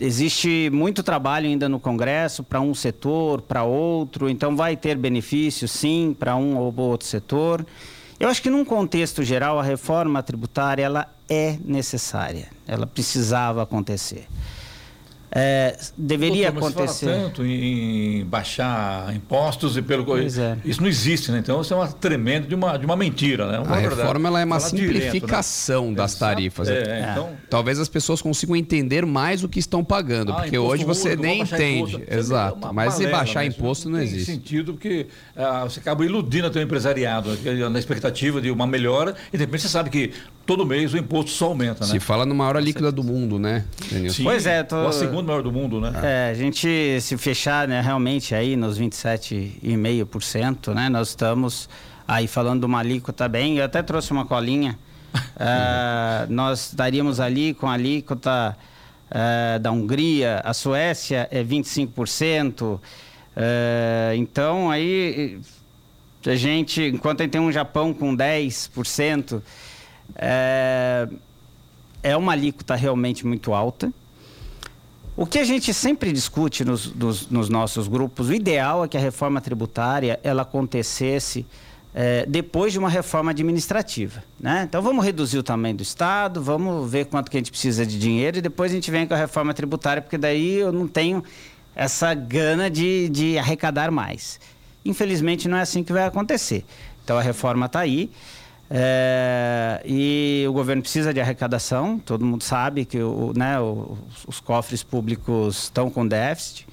existe 0.00 0.70
muito 0.72 1.02
trabalho 1.02 1.46
ainda 1.46 1.68
no 1.68 1.78
Congresso 1.78 2.42
para 2.42 2.60
um 2.60 2.74
setor, 2.74 3.42
para 3.42 3.62
outro, 3.62 4.28
então 4.28 4.56
vai 4.56 4.76
ter 4.76 4.96
benefício 4.96 5.68
sim 5.68 6.16
para 6.18 6.34
um 6.34 6.56
ou 6.56 6.74
outro 6.80 7.06
setor. 7.06 7.64
Eu 8.18 8.28
acho 8.28 8.42
que 8.42 8.50
num 8.50 8.64
contexto 8.64 9.22
geral 9.22 9.58
a 9.58 9.62
reforma 9.62 10.22
tributária 10.22 10.82
ela 10.82 11.08
é 11.28 11.56
necessária, 11.64 12.48
ela 12.66 12.86
precisava 12.86 13.62
acontecer. 13.62 14.26
É, 15.34 15.78
deveria 15.96 16.52
Doutor, 16.52 16.68
acontecer. 16.68 17.06
Mas 17.06 17.14
fala 17.14 17.24
tanto 17.24 17.46
em 17.46 18.22
baixar 18.26 19.14
impostos 19.16 19.78
e 19.78 19.82
pelo 19.82 20.04
é. 20.18 20.58
isso 20.62 20.82
não 20.82 20.88
existe, 20.88 21.32
né? 21.32 21.38
Então 21.38 21.62
isso 21.62 21.72
é 21.72 21.76
uma 21.76 21.88
tremenda 21.88 22.46
de 22.46 22.54
uma, 22.54 22.76
de 22.76 22.84
uma 22.84 22.96
mentira, 22.96 23.50
né? 23.50 23.58
Uma 23.60 23.76
a 23.76 23.78
reforma 23.78 24.28
ela 24.28 24.40
é 24.42 24.44
uma 24.44 24.60
simplificação 24.60 25.84
direto, 25.84 25.90
né? 25.90 25.96
das 25.96 26.14
tarifas. 26.16 26.68
É, 26.68 26.82
é, 26.82 27.08
então... 27.12 27.30
Talvez 27.48 27.78
as 27.78 27.88
pessoas 27.88 28.20
consigam 28.20 28.54
entender 28.54 29.06
mais 29.06 29.42
o 29.42 29.48
que 29.48 29.58
estão 29.58 29.82
pagando, 29.82 30.32
ah, 30.32 30.42
porque 30.42 30.58
hoje 30.58 30.84
você 30.84 31.16
nem 31.16 31.40
entende. 31.40 31.96
Imposto, 31.96 32.14
Exato. 32.14 32.68
É 32.68 32.72
mas 32.72 32.94
se 32.94 33.06
baixar 33.06 33.40
né? 33.40 33.46
imposto 33.46 33.88
não, 33.88 33.96
não 33.96 34.04
existe. 34.04 34.26
Tem 34.26 34.34
sentido 34.34 34.74
porque 34.74 35.06
ah, 35.34 35.64
você 35.64 35.80
acaba 35.80 36.04
iludindo 36.04 36.48
o 36.48 36.50
teu 36.50 36.60
empresariado 36.60 37.30
né? 37.30 37.68
na 37.70 37.78
expectativa 37.78 38.38
de 38.38 38.50
uma 38.50 38.66
melhora 38.66 39.14
e 39.32 39.38
de 39.38 39.44
repente 39.44 39.62
você 39.62 39.68
sabe 39.68 39.88
que 39.88 40.12
todo 40.52 40.66
mês 40.66 40.92
o 40.92 40.98
imposto 40.98 41.30
só 41.30 41.46
aumenta, 41.46 41.86
né? 41.86 41.92
Se 41.92 41.98
fala 41.98 42.26
na 42.26 42.34
maior 42.34 42.62
líquida 42.62 42.92
do 42.92 43.02
mundo, 43.02 43.38
né? 43.38 43.64
Sim, 44.10 44.22
pois 44.22 44.44
é, 44.44 44.62
tô... 44.62 44.86
a 44.86 44.92
segunda 44.92 45.22
maior 45.22 45.42
do 45.42 45.50
mundo, 45.50 45.80
né? 45.80 45.92
É, 46.02 46.30
a 46.30 46.34
gente 46.34 47.00
se 47.00 47.16
fechar 47.16 47.66
né, 47.66 47.80
realmente 47.80 48.34
aí 48.34 48.54
nos 48.54 48.78
27,5%, 48.78 50.74
né? 50.74 50.90
Nós 50.90 51.08
estamos 51.08 51.70
aí 52.06 52.26
falando 52.26 52.60
de 52.60 52.66
uma 52.66 52.80
alíquota 52.80 53.26
bem, 53.28 53.56
eu 53.56 53.64
até 53.64 53.82
trouxe 53.82 54.12
uma 54.12 54.26
colinha. 54.26 54.78
uh, 55.14 56.28
nós 56.30 56.74
daríamos 56.74 57.18
ali 57.18 57.54
com 57.54 57.66
a 57.66 57.72
alíquota 57.72 58.54
uh, 59.10 59.58
da 59.58 59.72
Hungria, 59.72 60.42
a 60.44 60.52
Suécia 60.52 61.28
é 61.30 61.42
25%. 61.42 62.62
Uh, 62.62 62.80
então 64.16 64.70
aí 64.70 65.40
a 66.26 66.36
gente, 66.36 66.82
enquanto 66.82 67.22
a 67.22 67.24
gente 67.24 67.32
tem 67.32 67.40
um 67.40 67.50
Japão 67.50 67.94
com 67.94 68.14
10%, 68.14 69.40
é, 70.16 71.08
é 72.02 72.16
uma 72.16 72.32
alíquota 72.32 72.74
realmente 72.74 73.26
muito 73.26 73.52
alta. 73.52 73.92
O 75.16 75.26
que 75.26 75.38
a 75.38 75.44
gente 75.44 75.74
sempre 75.74 76.10
discute 76.10 76.64
nos, 76.64 76.92
nos, 76.94 77.28
nos, 77.28 77.48
nossos 77.48 77.86
grupos, 77.86 78.30
o 78.30 78.34
ideal 78.34 78.84
é 78.84 78.88
que 78.88 78.96
a 78.96 79.00
reforma 79.00 79.40
tributária 79.40 80.18
ela 80.22 80.42
acontecesse 80.42 81.44
é, 81.94 82.24
depois 82.26 82.72
de 82.72 82.78
uma 82.78 82.88
reforma 82.88 83.30
administrativa. 83.30 84.24
Né? 84.40 84.64
Então 84.66 84.80
vamos 84.80 85.04
reduzir 85.04 85.36
o 85.38 85.42
tamanho 85.42 85.76
do 85.76 85.82
Estado, 85.82 86.42
vamos 86.42 86.90
ver 86.90 87.06
quanto 87.06 87.30
que 87.30 87.36
a 87.36 87.40
gente 87.40 87.50
precisa 87.50 87.84
de 87.84 87.98
dinheiro 87.98 88.38
e 88.38 88.40
depois 88.40 88.72
a 88.72 88.74
gente 88.74 88.90
vem 88.90 89.06
com 89.06 89.12
a 89.12 89.18
reforma 89.18 89.52
tributária, 89.52 90.00
porque 90.00 90.16
daí 90.16 90.54
eu 90.54 90.72
não 90.72 90.88
tenho 90.88 91.22
essa 91.76 92.14
gana 92.14 92.70
de, 92.70 93.08
de 93.10 93.38
arrecadar 93.38 93.90
mais. 93.90 94.40
Infelizmente 94.84 95.46
não 95.48 95.58
é 95.58 95.60
assim 95.60 95.84
que 95.84 95.92
vai 95.92 96.04
acontecer. 96.04 96.64
Então 97.04 97.18
a 97.18 97.22
reforma 97.22 97.66
está 97.66 97.80
aí. 97.80 98.10
É, 98.74 99.82
e 99.84 100.46
o 100.48 100.52
governo 100.52 100.80
precisa 100.80 101.12
de 101.12 101.20
arrecadação, 101.20 101.98
todo 101.98 102.24
mundo 102.24 102.42
sabe 102.42 102.86
que 102.86 102.98
o, 103.02 103.34
né, 103.36 103.60
o, 103.60 103.98
os 104.26 104.40
cofres 104.40 104.82
públicos 104.82 105.64
estão 105.64 105.90
com 105.90 106.08
déficit. 106.08 106.66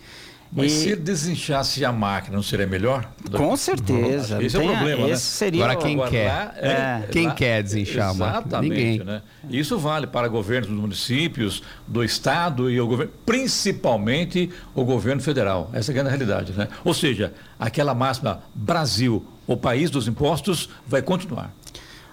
Mas 0.50 0.72
e... 0.72 0.76
se 0.76 0.96
desinchasse 0.96 1.84
a 1.84 1.92
máquina, 1.92 2.38
não 2.38 2.42
seria 2.42 2.66
melhor? 2.66 3.12
Com 3.32 3.56
certeza. 3.58 4.42
Esse 4.42 4.56
é 4.56 4.60
o 4.60 4.66
problema, 4.66 5.08
né? 5.08 5.16
Seria 5.18 5.66
Agora 5.66 5.80
quem 5.80 5.96
Agora, 5.96 6.10
quer? 6.10 6.28
Lá, 6.28 6.54
é, 6.56 6.70
é, 6.70 7.08
quem 7.12 7.28
lá, 7.28 7.34
quer 7.36 7.64
desinchar 7.64 8.10
a 8.10 8.14
máquina? 8.14 8.62
Ninguém. 8.62 9.00
Né? 9.00 9.22
Isso 9.50 9.78
vale 9.78 10.08
para 10.08 10.28
governos 10.30 10.70
dos 10.70 10.80
municípios, 10.80 11.62
do 11.86 12.02
estado 12.02 12.72
e 12.72 12.80
o 12.80 12.88
governo, 12.88 13.12
principalmente 13.26 14.50
o 14.74 14.86
governo 14.86 15.22
federal. 15.22 15.70
Essa 15.74 15.92
é 15.92 15.94
a 15.94 15.96
grande 15.96 16.10
realidade, 16.10 16.54
né? 16.54 16.70
Ou 16.84 16.94
seja, 16.94 17.34
aquela 17.60 17.94
máxima 17.94 18.42
Brasil, 18.56 19.24
o 19.46 19.58
país 19.58 19.92
dos 19.92 20.08
impostos, 20.08 20.70
vai 20.88 21.02
continuar. 21.02 21.54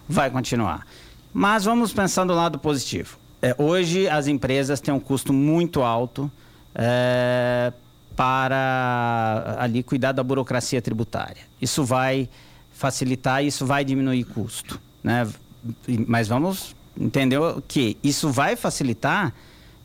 Vai 0.08 0.30
continuar. 0.30 0.86
Mas 1.32 1.64
vamos 1.64 1.92
pensar 1.92 2.24
do 2.24 2.34
lado 2.34 2.58
positivo. 2.58 3.18
É, 3.42 3.54
hoje 3.58 4.08
as 4.08 4.26
empresas 4.26 4.80
têm 4.80 4.92
um 4.94 5.00
custo 5.00 5.32
muito 5.32 5.82
alto 5.82 6.30
é, 6.74 7.72
para 8.16 9.56
ali 9.58 9.82
cuidar 9.82 10.12
da 10.12 10.22
burocracia 10.22 10.80
tributária. 10.80 11.42
Isso 11.60 11.84
vai 11.84 12.28
facilitar, 12.72 13.44
isso 13.44 13.66
vai 13.66 13.84
diminuir 13.84 14.24
custo, 14.24 14.80
né? 15.02 15.26
Mas 16.06 16.28
vamos 16.28 16.74
entender 16.98 17.38
que 17.68 17.96
isso 18.02 18.30
vai 18.30 18.56
facilitar 18.56 19.32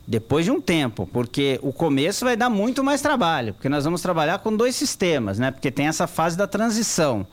depois 0.07 0.45
de 0.45 0.51
um 0.51 0.59
tempo, 0.59 1.07
porque 1.11 1.59
o 1.61 1.71
começo 1.71 2.25
vai 2.25 2.35
dar 2.35 2.49
muito 2.49 2.83
mais 2.83 3.01
trabalho, 3.01 3.53
porque 3.53 3.69
nós 3.69 3.85
vamos 3.85 4.01
trabalhar 4.01 4.39
com 4.39 4.55
dois 4.55 4.75
sistemas, 4.75 5.39
né? 5.39 5.51
Porque 5.51 5.71
tem 5.71 5.87
essa 5.87 6.07
fase 6.07 6.37
da 6.37 6.47
transição. 6.47 7.25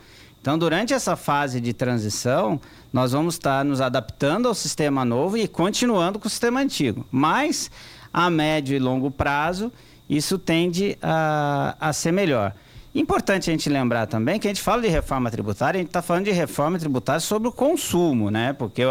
Então, 0.49 0.59
durante 0.59 0.95
essa 0.95 1.14
fase 1.14 1.61
de 1.61 1.75
transição, 1.75 2.59
nós 2.90 3.12
vamos 3.12 3.35
estar 3.35 3.62
nos 3.67 3.83
adaptando 3.83 4.49
ao 4.49 4.55
sistema 4.55 5.05
novo 5.05 5.37
e 5.37 5.47
continuando 5.47 6.19
com 6.19 6.26
o 6.26 6.31
sistema 6.31 6.61
antigo. 6.61 7.07
Mas, 7.11 7.71
a 8.11 8.31
médio 8.31 8.75
e 8.75 8.78
longo 8.78 9.11
prazo, 9.11 9.71
isso 10.09 10.38
tende 10.38 10.97
a, 11.02 11.76
a 11.78 11.93
ser 11.93 12.12
melhor. 12.12 12.55
Importante 12.95 13.50
a 13.50 13.52
gente 13.52 13.69
lembrar 13.69 14.07
também 14.07 14.40
que 14.40 14.49
a 14.49 14.50
gente 14.50 14.62
fala 14.62 14.81
de 14.81 14.88
reforma 14.88 15.31
tributária, 15.31 15.76
a 15.76 15.83
gente 15.83 15.90
está 15.90 16.00
falando 16.00 16.25
de 16.25 16.31
reforma 16.31 16.78
tributária 16.78 17.21
sobre 17.21 17.47
o 17.49 17.52
consumo, 17.52 18.31
né? 18.31 18.55
Porque 18.55 18.85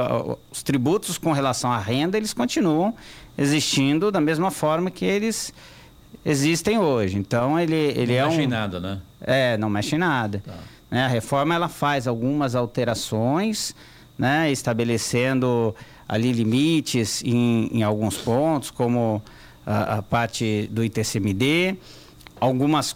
os 0.52 0.62
tributos 0.62 1.18
com 1.18 1.32
relação 1.32 1.72
à 1.72 1.80
renda, 1.80 2.18
eles 2.18 2.34
continuam 2.36 2.94
existindo 3.36 4.12
da 4.12 4.22
mesma 4.22 4.52
forma 4.52 4.92
que 4.92 5.06
eles 5.06 5.52
existem 6.24 6.78
hoje. 6.78 7.18
Então, 7.18 7.60
ele, 7.60 7.74
ele 7.74 8.14
não 8.14 8.20
é 8.20 8.26
um... 8.26 8.30
mexe 8.30 8.44
em 8.44 8.48
nada, 8.48 8.80
né? 8.80 9.02
É, 9.20 9.58
não 9.58 9.72
mexe 9.72 9.96
em 9.96 9.98
nada. 9.98 10.44
Tá. 10.46 10.54
Né? 10.90 11.06
A 11.06 11.08
reforma, 11.08 11.54
ela 11.54 11.68
faz 11.68 12.08
algumas 12.08 12.56
alterações, 12.56 13.76
né? 14.18 14.52
Estabelecendo 14.52 15.76
ali 16.08 16.32
limites 16.32 17.22
em, 17.24 17.70
em 17.72 17.84
alguns 17.84 18.18
pontos, 18.18 18.72
como 18.72 19.22
a, 19.66 19.98
a 19.98 20.02
parte 20.02 20.70
do 20.72 20.84
ITCMD, 20.84 21.76
algumas, 22.40 22.96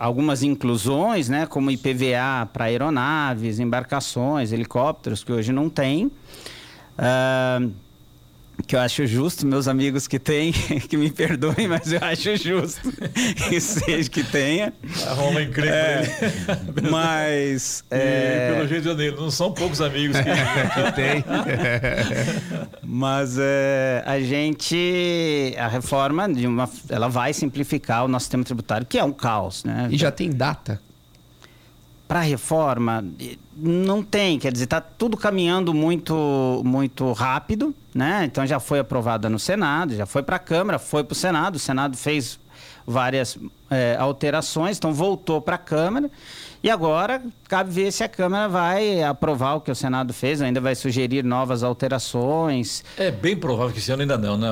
algumas 0.00 0.42
inclusões, 0.42 1.28
né, 1.28 1.46
como 1.46 1.70
IPVA 1.70 2.48
para 2.52 2.64
aeronaves, 2.64 3.60
embarcações, 3.60 4.50
helicópteros, 4.52 5.22
que 5.22 5.32
hoje 5.32 5.52
não 5.52 5.70
tem. 5.70 6.06
Uh, 6.06 7.72
que 8.66 8.76
eu 8.76 8.80
acho 8.80 9.06
justo, 9.06 9.46
meus 9.46 9.66
amigos 9.66 10.06
que 10.06 10.18
têm, 10.18 10.52
que 10.88 10.96
me 10.96 11.10
perdoem, 11.10 11.68
mas 11.68 11.92
eu 11.92 12.00
acho 12.02 12.36
justo 12.36 12.92
que 13.48 13.60
seja 13.60 14.08
que 14.08 14.22
tenha. 14.22 14.72
Rola 15.16 15.42
incrível. 15.42 15.72
É, 15.72 16.06
mas. 16.90 17.84
E, 17.90 17.94
é... 17.94 18.54
Pelo 18.54 18.68
jeito 18.68 18.94
dele, 18.94 19.16
não 19.16 19.30
são 19.30 19.52
poucos 19.52 19.80
amigos 19.80 20.16
que, 20.16 20.24
que 20.24 20.92
tem. 20.92 21.24
mas 22.82 23.36
é, 23.38 24.02
a 24.06 24.20
gente. 24.20 25.54
A 25.58 25.68
reforma, 25.68 26.28
de 26.28 26.46
uma, 26.46 26.68
ela 26.88 27.08
vai 27.08 27.32
simplificar 27.32 28.04
o 28.04 28.08
nosso 28.08 28.24
sistema 28.24 28.44
tributário, 28.44 28.86
que 28.86 28.98
é 28.98 29.04
um 29.04 29.12
caos, 29.12 29.64
né? 29.64 29.88
E 29.90 29.96
já 29.96 30.10
tem 30.10 30.30
data 30.30 30.80
para 32.12 32.20
a 32.20 32.24
reforma 32.24 33.02
não 33.56 34.02
tem, 34.02 34.38
quer 34.38 34.52
dizer, 34.52 34.64
está 34.64 34.82
tudo 34.82 35.16
caminhando 35.16 35.72
muito, 35.72 36.60
muito 36.62 37.10
rápido, 37.12 37.74
né? 37.94 38.26
Então 38.26 38.46
já 38.46 38.60
foi 38.60 38.80
aprovada 38.80 39.30
no 39.30 39.38
Senado, 39.38 39.96
já 39.96 40.04
foi 40.04 40.22
para 40.22 40.36
a 40.36 40.38
Câmara, 40.38 40.78
foi 40.78 41.02
para 41.02 41.12
o 41.12 41.14
Senado, 41.14 41.56
o 41.56 41.58
Senado 41.58 41.96
fez 41.96 42.38
várias 42.86 43.38
é, 43.70 43.96
alterações, 43.98 44.76
então 44.76 44.92
voltou 44.92 45.40
para 45.40 45.56
a 45.56 45.58
Câmara. 45.58 46.10
E 46.62 46.70
agora 46.70 47.20
cabe 47.48 47.72
ver 47.72 47.90
se 47.90 48.04
a 48.04 48.08
Câmara 48.08 48.48
vai 48.48 49.02
aprovar 49.02 49.56
o 49.56 49.60
que 49.60 49.70
o 49.70 49.74
Senado 49.74 50.12
fez, 50.12 50.40
ainda 50.40 50.60
vai 50.60 50.76
sugerir 50.76 51.24
novas 51.24 51.64
alterações. 51.64 52.84
É 52.96 53.10
bem 53.10 53.36
provável 53.36 53.72
que 53.72 53.80
esse 53.80 53.90
ano 53.90 54.02
ainda 54.02 54.16
não, 54.16 54.38
né, 54.38 54.48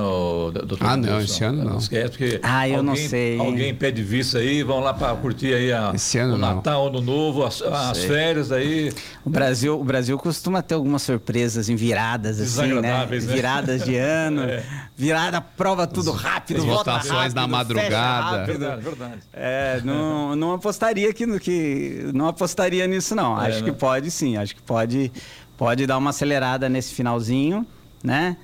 doutor? 0.66 0.78
Ah, 0.80 0.96
não, 0.96 1.18
Wilson? 1.18 1.32
esse 1.32 1.44
ano 1.44 1.64
não. 1.64 1.78
Esquece, 1.78 2.08
porque 2.10 2.40
ah, 2.42 2.68
eu 2.68 2.78
alguém, 2.78 2.86
não 2.86 2.96
sei. 3.08 3.38
Alguém 3.38 3.74
pede 3.74 4.02
vista 4.02 4.38
aí, 4.38 4.64
vão 4.64 4.80
lá 4.80 4.92
para 4.92 5.14
curtir 5.14 5.54
aí 5.54 5.72
a, 5.72 5.92
esse 5.94 6.18
ano 6.18 6.34
o 6.34 6.38
Natal, 6.38 6.88
Ano 6.88 7.00
Novo, 7.00 7.44
as, 7.44 7.62
as 7.62 8.02
férias 8.02 8.50
aí. 8.50 8.92
O 9.24 9.30
Brasil, 9.30 9.80
o 9.80 9.84
Brasil 9.84 10.18
costuma 10.18 10.62
ter 10.62 10.74
algumas 10.74 11.02
surpresas 11.02 11.68
em 11.68 11.76
viradas, 11.76 12.40
assim, 12.40 12.74
né? 12.74 13.06
né? 13.06 13.06
Viradas 13.06 13.84
de 13.84 13.94
ano. 13.96 14.42
é. 14.50 14.64
Virada, 14.96 15.40
prova 15.40 15.86
tudo 15.86 16.10
rápido, 16.10 16.62
volta 16.66 16.92
votações 16.92 17.32
na 17.32 17.46
madrugada. 17.46 17.88
Rápido. 18.00 18.58
Verdade, 18.58 18.82
verdade. 18.82 19.22
É, 19.32 19.80
não, 19.84 20.34
não 20.36 20.52
apostaria 20.52 21.12
que, 21.12 21.38
que 21.38 22.10
não 22.14 22.26
apostaria 22.26 22.86
nisso, 22.86 23.14
não. 23.14 23.40
É, 23.40 23.48
acho 23.48 23.64
né? 23.64 23.70
que 23.70 23.76
pode 23.76 24.10
sim, 24.10 24.36
acho 24.36 24.54
que 24.54 24.62
pode, 24.62 25.12
pode 25.56 25.86
dar 25.86 25.98
uma 25.98 26.10
acelerada 26.10 26.68
nesse 26.68 26.94
finalzinho, 26.94 27.66
né? 28.02 28.36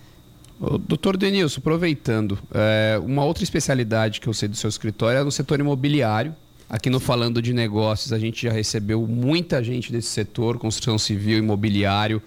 doutor 0.86 1.16
Denilson, 1.16 1.60
aproveitando, 1.60 2.38
é, 2.52 2.98
uma 3.04 3.24
outra 3.24 3.44
especialidade 3.44 4.20
que 4.20 4.26
eu 4.26 4.32
sei 4.32 4.48
do 4.48 4.56
seu 4.56 4.68
escritório 4.68 5.18
é 5.18 5.24
no 5.24 5.30
setor 5.30 5.60
imobiliário. 5.60 6.34
Aqui 6.68 6.90
no 6.90 6.98
Falando 6.98 7.40
de 7.40 7.52
Negócios, 7.52 8.12
a 8.12 8.18
gente 8.18 8.42
já 8.42 8.52
recebeu 8.52 9.06
muita 9.06 9.62
gente 9.62 9.92
desse 9.92 10.08
setor, 10.08 10.58
construção 10.58 10.98
civil, 10.98 11.38
imobiliário. 11.38 12.20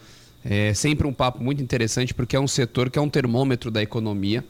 É 0.45 0.74
sempre 0.74 1.05
um 1.05 1.12
papo 1.12 1.43
muito 1.43 1.62
interessante, 1.62 2.13
porque 2.13 2.38
é 2.38 2.39
um 2.39 2.48
setor 2.48 2.89
que 2.89 2.98
é 2.98 3.01
um 3.01 3.09
termômetro 3.09 3.69
da 3.69 3.81
economia. 3.81 4.45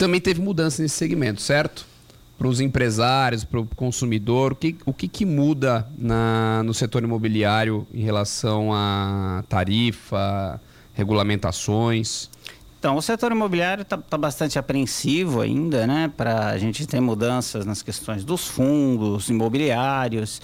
Também 0.00 0.18
teve 0.18 0.40
mudança 0.40 0.80
nesse 0.80 0.96
segmento, 0.96 1.42
certo? 1.42 1.84
para 2.38 2.48
os 2.48 2.58
empresários, 2.58 3.44
para 3.44 3.60
o 3.60 3.66
consumidor? 3.76 4.52
O 4.52 4.56
que, 4.56 4.74
o 4.86 4.94
que, 4.94 5.06
que 5.06 5.26
muda 5.26 5.86
na, 5.98 6.62
no 6.64 6.72
setor 6.72 7.04
imobiliário 7.04 7.86
em 7.92 8.00
relação 8.00 8.72
a 8.72 9.44
tarifa, 9.46 10.58
regulamentações? 10.94 12.30
Então, 12.78 12.96
o 12.96 13.02
setor 13.02 13.30
imobiliário 13.32 13.82
está 13.82 13.98
tá 13.98 14.16
bastante 14.16 14.58
apreensivo 14.58 15.42
ainda, 15.42 15.86
né? 15.86 16.10
Para 16.16 16.46
a 16.46 16.56
gente 16.56 16.86
ter 16.86 16.98
mudanças 16.98 17.66
nas 17.66 17.82
questões 17.82 18.24
dos 18.24 18.48
fundos 18.48 19.28
imobiliários, 19.28 20.40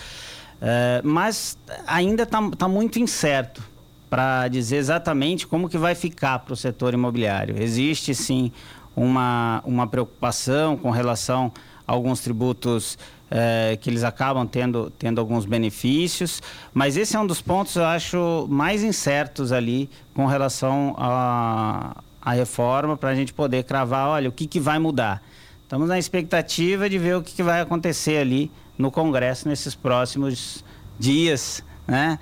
é, 0.61 1.01
mas 1.03 1.57
ainda 1.87 2.25
está 2.25 2.47
tá 2.59 2.69
muito 2.69 2.99
incerto 2.99 3.63
para 4.11 4.49
dizer 4.49 4.77
exatamente 4.77 5.47
como 5.47 5.67
que 5.67 5.79
vai 5.79 5.95
ficar 5.95 6.41
para 6.41 6.53
o 6.53 6.57
setor 6.57 6.93
imobiliário. 6.93 7.57
Existe 7.59 8.15
sim 8.15 8.53
uma, 8.97 9.63
uma 9.65 9.87
preocupação 9.87 10.77
com 10.77 10.91
relação 10.91 11.53
alguns 11.87 12.21
tributos 12.21 12.99
é, 13.31 13.79
que 13.81 13.89
eles 13.89 14.03
acabam 14.03 14.47
tendo, 14.47 14.91
tendo 14.99 15.21
alguns 15.21 15.45
benefícios, 15.45 16.43
mas 16.73 16.97
esse 16.97 17.17
é 17.17 17.21
um 17.21 17.27
dos 17.27 17.41
pontos, 17.41 17.77
eu 17.77 17.85
acho, 17.85 18.47
mais 18.49 18.83
incertos 18.83 19.53
ali 19.53 19.89
com 20.15 20.27
relação 20.27 20.95
à, 20.99 21.97
à 22.21 22.33
reforma, 22.33 22.97
para 22.97 23.11
a 23.11 23.15
gente 23.15 23.33
poder 23.33 23.65
cravar, 23.65 24.09
olha, 24.09 24.29
o 24.29 24.33
que, 24.33 24.47
que 24.47 24.61
vai 24.61 24.79
mudar. 24.79 25.23
Estamos 25.63 25.89
na 25.89 25.99
expectativa 25.99 26.89
de 26.89 26.99
ver 26.99 27.17
o 27.17 27.23
que, 27.23 27.35
que 27.35 27.43
vai 27.43 27.61
acontecer 27.61 28.19
ali 28.19 28.51
no 28.79 28.91
Congresso 28.91 29.49
nesses 29.49 29.75
próximos 29.75 30.65
dias, 30.99 31.63
né? 31.87 32.19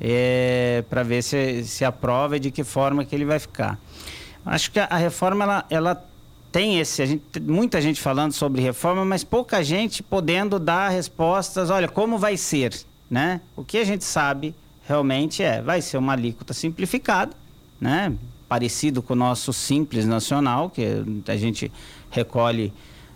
É, 0.00 0.84
para 0.88 1.02
ver 1.02 1.22
se, 1.22 1.64
se 1.64 1.84
aprova 1.84 2.36
e 2.36 2.40
de 2.40 2.52
que 2.52 2.62
forma 2.62 3.04
que 3.04 3.14
ele 3.14 3.24
vai 3.24 3.40
ficar. 3.40 3.78
Acho 4.46 4.70
que 4.70 4.78
a, 4.78 4.84
a 4.84 4.96
reforma 4.96 5.44
ela, 5.44 5.66
ela 5.70 6.08
tem 6.50 6.78
esse, 6.78 7.04
gente, 7.04 7.40
muita 7.40 7.80
gente 7.80 8.00
falando 8.00 8.32
sobre 8.32 8.62
reforma, 8.62 9.04
mas 9.04 9.22
pouca 9.22 9.62
gente 9.62 10.02
podendo 10.02 10.58
dar 10.58 10.88
respostas, 10.88 11.70
olha, 11.70 11.88
como 11.88 12.18
vai 12.18 12.36
ser, 12.36 12.74
né? 13.10 13.40
O 13.54 13.64
que 13.64 13.78
a 13.78 13.84
gente 13.84 14.04
sabe 14.04 14.54
realmente 14.86 15.42
é, 15.42 15.60
vai 15.60 15.82
ser 15.82 15.98
uma 15.98 16.14
alíquota 16.14 16.54
simplificada, 16.54 17.32
né? 17.80 18.12
Parecido 18.48 19.02
com 19.02 19.12
o 19.12 19.16
nosso 19.16 19.52
Simples 19.52 20.06
Nacional, 20.06 20.70
que 20.70 20.82
a 21.26 21.36
gente 21.36 21.70
recolhe 22.10 22.72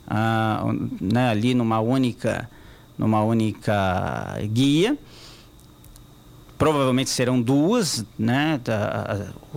ah, 0.07 0.65
né, 1.01 1.31
ali 1.31 1.55
numa 1.55 1.81
única, 1.81 2.51
numa 2.99 3.23
única 3.23 4.39
guia 4.51 4.99
provavelmente 6.63 7.11
serão 7.11 7.43
duas, 7.43 8.05
né? 8.17 8.61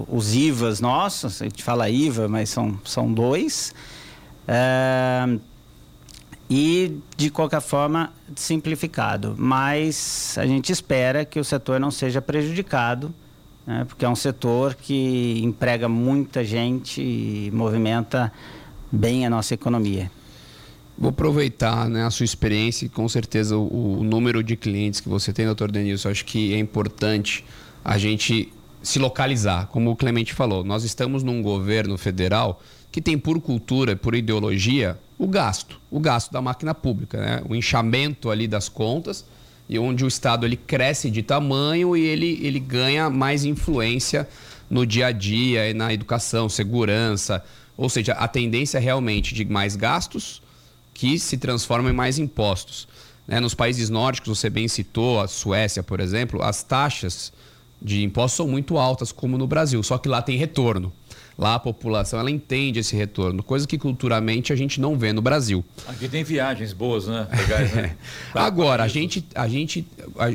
Os 0.07 0.33
IVAs 0.33 0.81
nossos, 0.81 1.39
a 1.39 1.45
gente 1.45 1.63
fala 1.63 1.87
IVA, 1.87 2.27
mas 2.27 2.49
são, 2.49 2.79
são 2.83 3.13
dois. 3.13 3.75
É, 4.47 5.37
e, 6.49 6.97
de 7.15 7.29
qualquer 7.29 7.61
forma, 7.61 8.11
simplificado. 8.35 9.35
Mas 9.37 10.35
a 10.39 10.47
gente 10.47 10.71
espera 10.71 11.23
que 11.23 11.39
o 11.39 11.43
setor 11.43 11.79
não 11.79 11.91
seja 11.91 12.23
prejudicado, 12.23 13.13
né? 13.67 13.85
porque 13.87 14.03
é 14.03 14.09
um 14.09 14.15
setor 14.15 14.73
que 14.73 15.39
emprega 15.43 15.87
muita 15.87 16.43
gente 16.43 17.03
e 17.03 17.51
movimenta 17.53 18.33
bem 18.91 19.27
a 19.27 19.29
nossa 19.29 19.53
economia. 19.53 20.09
Vou 20.97 21.09
aproveitar 21.09 21.89
né, 21.89 22.05
a 22.05 22.09
sua 22.09 22.23
experiência 22.23 22.85
e 22.85 22.89
com 22.89 23.07
certeza 23.09 23.57
o, 23.57 23.99
o 23.99 24.03
número 24.03 24.41
de 24.41 24.55
clientes 24.55 25.01
que 25.01 25.09
você 25.09 25.33
tem, 25.33 25.45
doutor 25.45 25.69
Denilson. 25.69 26.09
Acho 26.09 26.23
que 26.23 26.53
é 26.53 26.57
importante 26.57 27.43
a 27.83 27.97
gente 27.97 28.51
se 28.81 28.97
localizar. 28.97 29.67
Como 29.67 29.91
o 29.91 29.95
Clemente 29.95 30.33
falou, 30.33 30.63
nós 30.63 30.83
estamos 30.83 31.21
num 31.21 31.41
governo 31.41 31.97
federal 31.97 32.61
que 32.91 33.01
tem 33.01 33.17
por 33.17 33.41
cultura, 33.41 33.95
por 33.95 34.15
ideologia, 34.15 34.97
o 35.17 35.27
gasto, 35.27 35.81
o 35.91 35.99
gasto 35.99 36.31
da 36.31 36.41
máquina 36.41 36.73
pública, 36.73 37.17
né? 37.19 37.41
o 37.49 37.53
inchamento 37.53 38.31
ali 38.31 38.47
das 38.47 38.69
contas 38.69 39.25
e 39.67 39.77
onde 39.77 40.05
o 40.05 40.07
Estado 40.07 40.45
ele 40.45 40.55
cresce 40.55 41.09
de 41.09 41.21
tamanho 41.21 41.97
e 41.97 42.05
ele, 42.05 42.39
ele 42.41 42.59
ganha 42.59 43.09
mais 43.09 43.43
influência 43.43 44.27
no 44.69 44.85
dia 44.85 45.07
a 45.07 45.11
dia 45.11 45.73
na 45.73 45.93
educação, 45.93 46.47
segurança, 46.47 47.43
ou 47.75 47.89
seja, 47.89 48.13
a 48.13 48.27
tendência 48.27 48.77
é 48.77 48.81
realmente 48.81 49.33
de 49.33 49.43
mais 49.43 49.75
gastos 49.75 50.41
que 50.95 51.19
se 51.19 51.37
transformam 51.37 51.91
em 51.91 51.95
mais 51.95 52.17
impostos. 52.17 52.87
Né? 53.27 53.39
Nos 53.39 53.53
países 53.53 53.89
nórdicos, 53.89 54.39
você 54.39 54.49
bem 54.49 54.67
citou, 54.67 55.19
a 55.19 55.27
Suécia, 55.27 55.83
por 55.83 55.99
exemplo, 55.99 56.41
as 56.41 56.63
taxas 56.63 57.31
de 57.81 58.01
impostos 58.01 58.37
são 58.37 58.47
muito 58.47 58.77
altas, 58.77 59.11
como 59.11 59.37
no 59.37 59.45
Brasil, 59.45 59.83
só 59.83 59.97
que 59.97 60.09
lá 60.09 60.21
tem 60.21 60.37
retorno. 60.37 60.91
Lá 61.37 61.55
a 61.55 61.59
população 61.59 62.17
ela 62.17 62.31
entende 62.31 62.79
esse 62.79 62.95
retorno, 62.95 63.43
coisa 63.43 63.67
que 63.67 63.77
culturalmente 63.77 64.53
a 64.53 64.55
gente 64.55 64.79
não 64.79 64.97
vê 64.97 65.11
no 65.11 65.21
Brasil. 65.21 65.65
Aqui 65.85 66.07
tem 66.07 66.23
viagens 66.23 66.71
boas, 66.71 67.07
né? 67.07 67.27
Legais, 67.29 67.73
né? 67.73 67.97
Agora, 68.33 68.83
a 68.83 68.87
gente, 68.87 69.25
a 69.35 69.45
gente, 69.45 69.85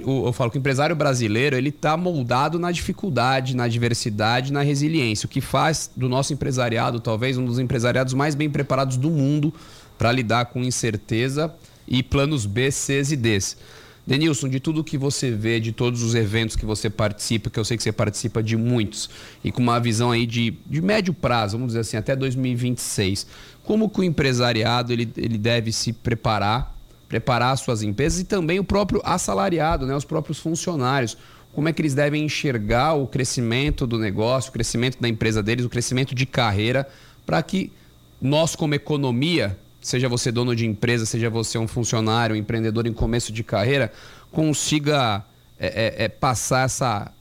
eu 0.06 0.30
falo 0.34 0.50
que 0.50 0.58
o 0.58 0.60
empresário 0.60 0.94
brasileiro 0.94 1.56
ele 1.56 1.70
está 1.70 1.96
moldado 1.96 2.58
na 2.58 2.70
dificuldade, 2.70 3.56
na 3.56 3.66
diversidade, 3.66 4.52
na 4.52 4.60
resiliência, 4.60 5.24
o 5.24 5.28
que 5.30 5.40
faz 5.40 5.90
do 5.96 6.06
nosso 6.06 6.34
empresariado 6.34 7.00
talvez 7.00 7.38
um 7.38 7.46
dos 7.46 7.58
empresariados 7.58 8.12
mais 8.12 8.34
bem 8.34 8.50
preparados 8.50 8.98
do 8.98 9.08
mundo 9.08 9.54
para 10.00 10.10
lidar 10.12 10.46
com 10.46 10.64
incerteza 10.64 11.54
e 11.86 12.02
planos 12.02 12.46
B, 12.46 12.70
C 12.70 13.02
e 13.02 13.16
Ds. 13.16 13.58
Denilson, 14.06 14.48
de 14.48 14.58
tudo 14.58 14.82
que 14.82 14.96
você 14.96 15.30
vê, 15.30 15.60
de 15.60 15.72
todos 15.72 16.02
os 16.02 16.14
eventos 16.14 16.56
que 16.56 16.64
você 16.64 16.88
participa, 16.88 17.50
que 17.50 17.60
eu 17.60 17.64
sei 17.66 17.76
que 17.76 17.82
você 17.82 17.92
participa 17.92 18.42
de 18.42 18.56
muitos, 18.56 19.10
e 19.44 19.52
com 19.52 19.60
uma 19.60 19.78
visão 19.78 20.10
aí 20.10 20.24
de, 20.24 20.56
de 20.66 20.80
médio 20.80 21.12
prazo, 21.12 21.58
vamos 21.58 21.74
dizer 21.74 21.80
assim, 21.80 21.98
até 21.98 22.16
2026, 22.16 23.26
como 23.62 23.90
que 23.90 24.00
o 24.00 24.02
empresariado 24.02 24.90
ele, 24.90 25.12
ele 25.18 25.36
deve 25.36 25.70
se 25.70 25.92
preparar, 25.92 26.74
preparar 27.06 27.58
suas 27.58 27.82
empresas 27.82 28.20
e 28.20 28.24
também 28.24 28.58
o 28.58 28.64
próprio 28.64 29.02
assalariado, 29.04 29.84
né, 29.84 29.94
os 29.94 30.06
próprios 30.06 30.38
funcionários, 30.38 31.14
como 31.52 31.68
é 31.68 31.74
que 31.74 31.82
eles 31.82 31.92
devem 31.92 32.24
enxergar 32.24 32.94
o 32.94 33.06
crescimento 33.06 33.86
do 33.86 33.98
negócio, 33.98 34.48
o 34.48 34.52
crescimento 34.54 34.98
da 34.98 35.10
empresa 35.10 35.42
deles, 35.42 35.62
o 35.62 35.68
crescimento 35.68 36.14
de 36.14 36.24
carreira, 36.24 36.88
para 37.26 37.42
que 37.42 37.70
nós, 38.18 38.56
como 38.56 38.74
economia, 38.74 39.58
seja 39.80 40.08
você 40.08 40.30
dono 40.30 40.54
de 40.54 40.66
empresa, 40.66 41.06
seja 41.06 41.30
você 41.30 41.58
um 41.58 41.66
funcionário, 41.66 42.34
um 42.34 42.38
empreendedor 42.38 42.86
em 42.86 42.92
começo 42.92 43.32
de 43.32 43.42
carreira, 43.42 43.92
consiga 44.30 45.24
é, 45.58 45.66
é, 45.66 46.04
é, 46.04 46.08
passar 46.08 46.64
essa, 46.64 47.12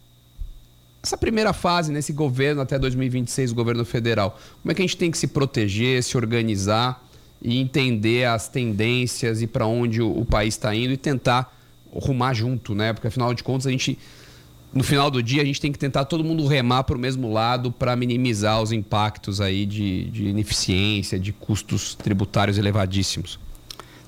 essa 1.02 1.18
primeira 1.18 1.54
fase 1.54 1.92
nesse 1.92 2.14
governo 2.14 2.62
até 2.62 2.78
2026, 2.78 3.52
o 3.52 3.56
governo 3.56 3.86
federal. 3.86 4.40
Como 4.62 4.72
é 4.72 4.76
que 4.76 4.82
a 4.82 4.86
gente 4.86 4.98
tem 4.98 5.12
que 5.12 5.18
se 5.18 5.28
proteger, 5.28 6.04
se 6.04 6.18
organizar 6.18 7.04
e 7.42 7.58
entender 7.58 8.26
as 8.26 8.48
tendências 8.48 9.42
e 9.42 9.48
para 9.48 9.66
onde 9.66 10.02
o, 10.02 10.20
o 10.20 10.26
país 10.26 10.56
está 10.56 10.76
indo 10.76 10.94
e 10.94 10.98
tentar 10.98 11.56
rumar 11.92 12.36
junto, 12.36 12.76
né? 12.76 12.94
Porque 12.94 13.08
afinal 13.08 13.34
de 13.34 13.44
contas 13.44 13.68
a 13.68 13.72
gente 13.72 13.98
no 14.74 14.84
final 14.84 15.10
do 15.10 15.22
dia 15.22 15.42
a 15.42 15.46
gente 15.46 15.60
tem 15.60 15.72
que 15.72 15.80
tentar 15.80 16.06
todo 16.06 16.24
mundo 16.24 16.46
remar 16.46 16.84
para 16.84 16.96
o 16.96 17.00
mesmo 17.00 17.32
lado 17.32 17.72
para 17.72 17.96
minimizar 17.96 18.62
os 18.62 18.72
impactos 18.72 19.42
aí 19.42 19.66
de, 19.66 20.06
de 20.06 20.28
ineficiência, 20.28 21.20
de 21.20 21.34
custos 21.34 21.96
tributários 21.96 22.58
elevadíssimos. 22.58 23.40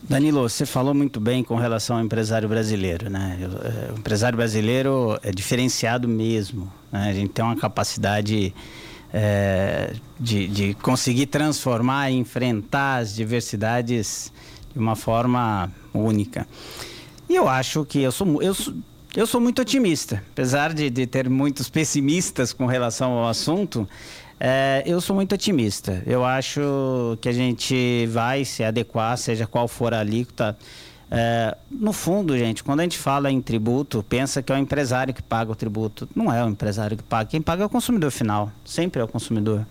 Danilo, 0.04 0.42
você 0.42 0.66
falou 0.66 0.94
muito 0.94 1.20
bem 1.20 1.44
com 1.44 1.56
relação 1.56 1.98
ao 1.98 2.04
empresário 2.04 2.50
brasileiro, 2.50 3.10
né? 3.10 3.38
É, 3.40 3.92
o 3.92 3.98
empresário 3.98 4.36
brasileiro 4.36 5.18
é 5.22 5.32
diferenciado 5.32 6.08
mesmo, 6.08 6.72
né? 6.92 7.10
A 7.10 7.14
gente 7.14 7.30
tem 7.30 7.46
uma 7.46 7.56
capacidade 7.56 8.54
é, 9.14 9.94
de, 10.20 10.48
de 10.48 10.74
conseguir 10.76 11.28
transformar 11.28 12.12
e 12.12 12.16
enfrentar 12.16 12.98
as 12.98 13.14
diversidades 13.16 14.34
de 14.74 14.80
uma 14.80 14.96
forma 14.96 15.72
única. 15.94 16.48
E 17.30 17.36
eu 17.36 17.48
acho 17.48 17.86
que 17.86 18.02
eu 18.02 18.12
sou, 18.12 18.42
eu 18.42 18.54
sou, 18.54 18.74
eu 19.16 19.28
sou 19.28 19.42
muito 19.42 19.62
otimista, 19.62 20.24
apesar 20.32 20.74
de, 20.74 20.90
de 20.90 21.06
ter 21.06 21.30
muitos 21.30 21.70
pessimistas 21.70 22.54
com 22.54 22.66
relação 22.66 23.12
ao 23.12 23.28
assunto. 23.28 23.88
É, 24.40 24.82
eu 24.86 25.02
sou 25.02 25.16
muito 25.16 25.36
otimista. 25.36 26.02
Eu 26.06 26.24
acho 26.24 27.18
que 27.20 27.28
a 27.28 27.34
gente 27.34 28.08
vai 28.08 28.46
se 28.46 28.64
adequar, 28.64 29.18
seja 29.18 29.46
qual 29.46 29.68
for 29.68 29.94
a 29.94 30.00
alíquota. 30.00 30.58
É, 31.12 31.58
no 31.70 31.92
fundo, 31.92 32.38
gente, 32.38 32.64
quando 32.64 32.80
a 32.80 32.84
gente 32.84 32.98
fala 32.98 33.30
em 33.30 33.42
tributo, 33.42 34.02
pensa 34.02 34.42
que 34.42 34.52
é 34.52 34.56
o 34.56 34.58
empresário 34.58 35.14
que 35.14 35.22
paga 35.22 35.52
o 35.52 35.56
tributo. 35.56 36.08
Não 36.16 36.32
é 36.34 36.44
o 36.44 36.48
empresário 36.48 36.96
que 36.96 37.04
paga. 37.04 37.30
Quem 37.30 37.42
paga 37.42 37.64
é 37.64 37.66
o 37.66 37.70
consumidor 37.70 38.12
final. 38.12 38.50
Sempre 38.64 39.02
é 39.02 39.04
o 39.04 39.08
consumidor. 39.08 39.66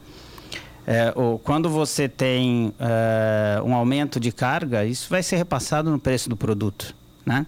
É, 0.86 1.12
ou, 1.16 1.38
quando 1.38 1.70
você 1.70 2.08
tem 2.08 2.74
é, 2.78 3.60
um 3.64 3.74
aumento 3.74 4.20
de 4.20 4.30
carga, 4.32 4.84
isso 4.84 5.08
vai 5.08 5.22
ser 5.22 5.36
repassado 5.36 5.90
no 5.90 5.98
preço 5.98 6.28
do 6.28 6.36
produto, 6.36 6.94
né? 7.24 7.46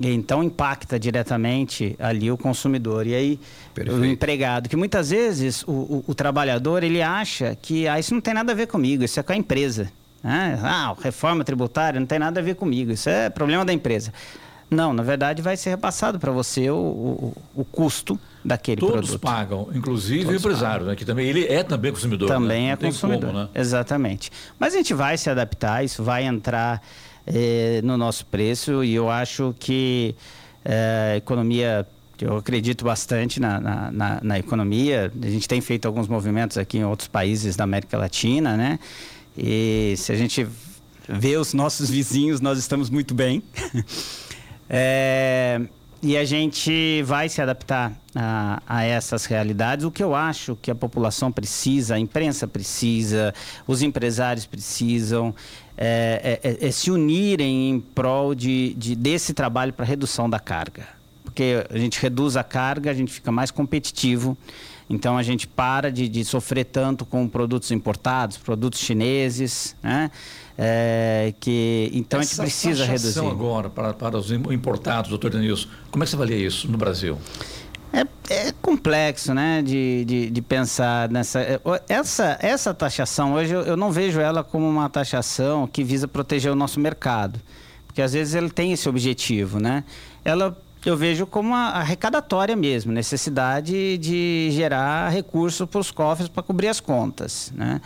Então 0.00 0.42
impacta 0.42 0.98
diretamente 0.98 1.96
ali 1.98 2.30
o 2.30 2.36
consumidor. 2.36 3.06
E 3.06 3.14
aí 3.14 3.40
Perfeito. 3.74 4.00
o 4.00 4.04
empregado, 4.04 4.68
que 4.68 4.76
muitas 4.76 5.10
vezes 5.10 5.62
o, 5.64 5.72
o, 5.72 6.04
o, 6.08 6.14
trabalhador 6.14 6.82
ele 6.82 7.02
acha 7.02 7.56
que 7.60 7.88
ah, 7.88 7.98
isso 7.98 8.14
não 8.14 8.20
tem 8.20 8.34
nada 8.34 8.52
a 8.52 8.54
ver 8.54 8.66
comigo, 8.66 9.02
isso 9.04 9.18
é 9.18 9.22
com 9.22 9.32
a 9.32 9.36
empresa. 9.36 9.90
Né? 10.22 10.58
Ah, 10.62 10.94
reforma 11.00 11.44
tributária 11.44 11.98
não 11.98 12.06
tem 12.06 12.18
nada 12.18 12.40
a 12.40 12.42
ver 12.42 12.54
comigo, 12.54 12.92
isso 12.92 13.08
é 13.08 13.30
problema 13.30 13.64
da 13.64 13.72
empresa. 13.72 14.12
Não, 14.70 14.92
na 14.92 15.02
verdade 15.02 15.40
vai 15.40 15.56
ser 15.56 15.70
repassado 15.70 16.18
para 16.18 16.30
você 16.30 16.68
o, 16.70 16.76
o, 16.76 17.36
o, 17.54 17.64
custo 17.64 18.20
daquele 18.44 18.80
Todos 18.80 18.92
produto. 18.92 19.10
Todos 19.12 19.20
pagam, 19.22 19.68
inclusive 19.74 20.24
Todos 20.24 20.44
o 20.44 20.46
empresário, 20.46 20.86
né? 20.86 20.94
que 20.94 21.06
também 21.06 21.26
ele 21.26 21.46
é 21.46 21.62
também 21.62 21.90
consumidor. 21.90 22.28
Também 22.28 22.66
né? 22.66 22.72
é 22.72 22.76
consumidor, 22.76 23.30
como, 23.30 23.44
né? 23.44 23.48
exatamente. 23.54 24.30
Mas 24.58 24.74
a 24.74 24.76
gente 24.76 24.92
vai 24.92 25.16
se 25.16 25.30
adaptar, 25.30 25.84
isso 25.84 26.02
vai 26.02 26.24
entrar 26.24 26.82
é, 27.32 27.80
no 27.82 27.96
nosso 27.96 28.24
preço 28.26 28.82
e 28.82 28.94
eu 28.94 29.10
acho 29.10 29.54
que 29.58 30.14
é, 30.64 31.12
a 31.14 31.16
economia 31.16 31.86
eu 32.20 32.36
acredito 32.36 32.84
bastante 32.84 33.38
na, 33.38 33.60
na, 33.60 33.92
na, 33.92 34.20
na, 34.20 34.38
economia. 34.38 35.12
A 35.22 35.30
gente 35.30 35.46
tem 35.46 35.60
feito 35.60 35.86
alguns 35.86 36.08
movimentos 36.08 36.58
aqui 36.58 36.78
em 36.78 36.84
outros 36.84 37.06
países 37.06 37.54
da 37.54 37.62
América 37.62 37.96
Latina, 37.96 38.56
né? 38.56 38.80
E 39.36 39.94
se 39.96 40.10
a 40.10 40.16
gente 40.16 40.44
vê 41.08 41.36
os 41.36 41.54
nossos 41.54 41.88
vizinhos, 41.88 42.40
nós 42.40 42.58
estamos 42.58 42.90
muito 42.90 43.14
bem. 43.14 43.40
é, 44.68 45.60
e 46.02 46.16
a 46.16 46.24
gente 46.24 47.02
vai 47.02 47.28
se 47.28 47.40
adaptar 47.40 47.92
a, 48.14 48.62
a, 48.66 48.84
essas 48.84 49.24
realidades. 49.24 49.84
O 49.84 49.90
que 49.90 50.02
eu 50.02 50.14
acho 50.14 50.56
que 50.60 50.70
a 50.70 50.74
população 50.74 51.30
precisa, 51.30 51.94
a 51.94 51.98
imprensa 51.98 52.46
precisa, 52.46 53.32
os 53.66 53.80
empresários 53.80 54.44
precisam, 54.44 55.34
é, 55.80 56.40
é, 56.42 56.50
é, 56.50 56.68
é 56.68 56.70
se 56.72 56.90
unirem 56.90 57.70
em 57.70 57.80
prol 57.80 58.34
de, 58.34 58.74
de 58.74 58.96
desse 58.96 59.32
trabalho 59.32 59.72
para 59.72 59.86
redução 59.86 60.28
da 60.28 60.40
carga. 60.40 60.88
Porque 61.22 61.64
a 61.70 61.78
gente 61.78 62.00
reduz 62.00 62.36
a 62.36 62.42
carga, 62.42 62.90
a 62.90 62.94
gente 62.94 63.12
fica 63.12 63.30
mais 63.30 63.52
competitivo. 63.52 64.36
Então 64.90 65.16
a 65.16 65.22
gente 65.22 65.46
para 65.46 65.92
de, 65.92 66.08
de 66.08 66.24
sofrer 66.24 66.64
tanto 66.64 67.04
com 67.04 67.28
produtos 67.28 67.70
importados, 67.70 68.38
produtos 68.38 68.80
chineses, 68.80 69.76
né? 69.82 70.10
É, 70.60 71.32
que, 71.38 71.88
então 71.94 72.18
Essa 72.18 72.42
a 72.42 72.46
gente 72.46 72.52
precisa 72.52 72.84
reduzir. 72.84 73.20
agora 73.20 73.70
para, 73.70 73.94
para 73.94 74.18
os 74.18 74.32
importados, 74.32 75.08
doutor 75.08 75.30
Denilson, 75.30 75.68
como 75.88 76.02
é 76.02 76.04
que 76.04 76.10
você 76.10 76.16
avalia 76.16 76.36
isso 76.36 76.68
no 76.68 76.76
Brasil? 76.76 77.16
É, 78.30 78.52
complexo, 78.60 79.32
né, 79.32 79.62
de, 79.62 80.04
de, 80.04 80.30
de, 80.30 80.42
pensar 80.42 81.08
nessa... 81.08 81.40
É, 81.40 81.60
essa, 81.88 82.36
essa 82.40 82.74
taxação, 82.74 83.32
hoje 83.32 83.54
eu, 83.54 83.62
eu, 83.62 83.76
não 83.76 83.90
vejo 83.90 84.20
ela 84.20 84.44
como 84.44 84.68
uma 84.68 84.88
taxação 84.90 85.66
que 85.66 85.82
visa 85.82 86.06
proteger 86.06 86.52
o 86.52 86.54
nosso 86.54 86.78
mercado, 86.78 87.40
porque 87.86 88.02
às 88.02 88.12
vezes 88.12 88.34
ele 88.34 88.50
tem 88.50 88.72
esse 88.72 88.86
objetivo, 88.86 89.58
né? 89.58 89.82
Ela 90.22 90.54
eu 90.84 90.96
vejo 90.96 91.26
como 91.26 91.50
uma 91.50 91.70
arrecadatória 91.70 92.54
mesmo, 92.54 92.92
necessidade 92.92 93.98
de 93.98 94.48
gerar 94.52 95.08
recursos 95.10 95.68
para 95.68 95.80
os 95.80 95.90
cofres 95.90 96.28
para 96.28 96.42
cobrir 96.42 96.68
as 96.68 96.80
contas, 96.80 97.52
né? 97.54 97.80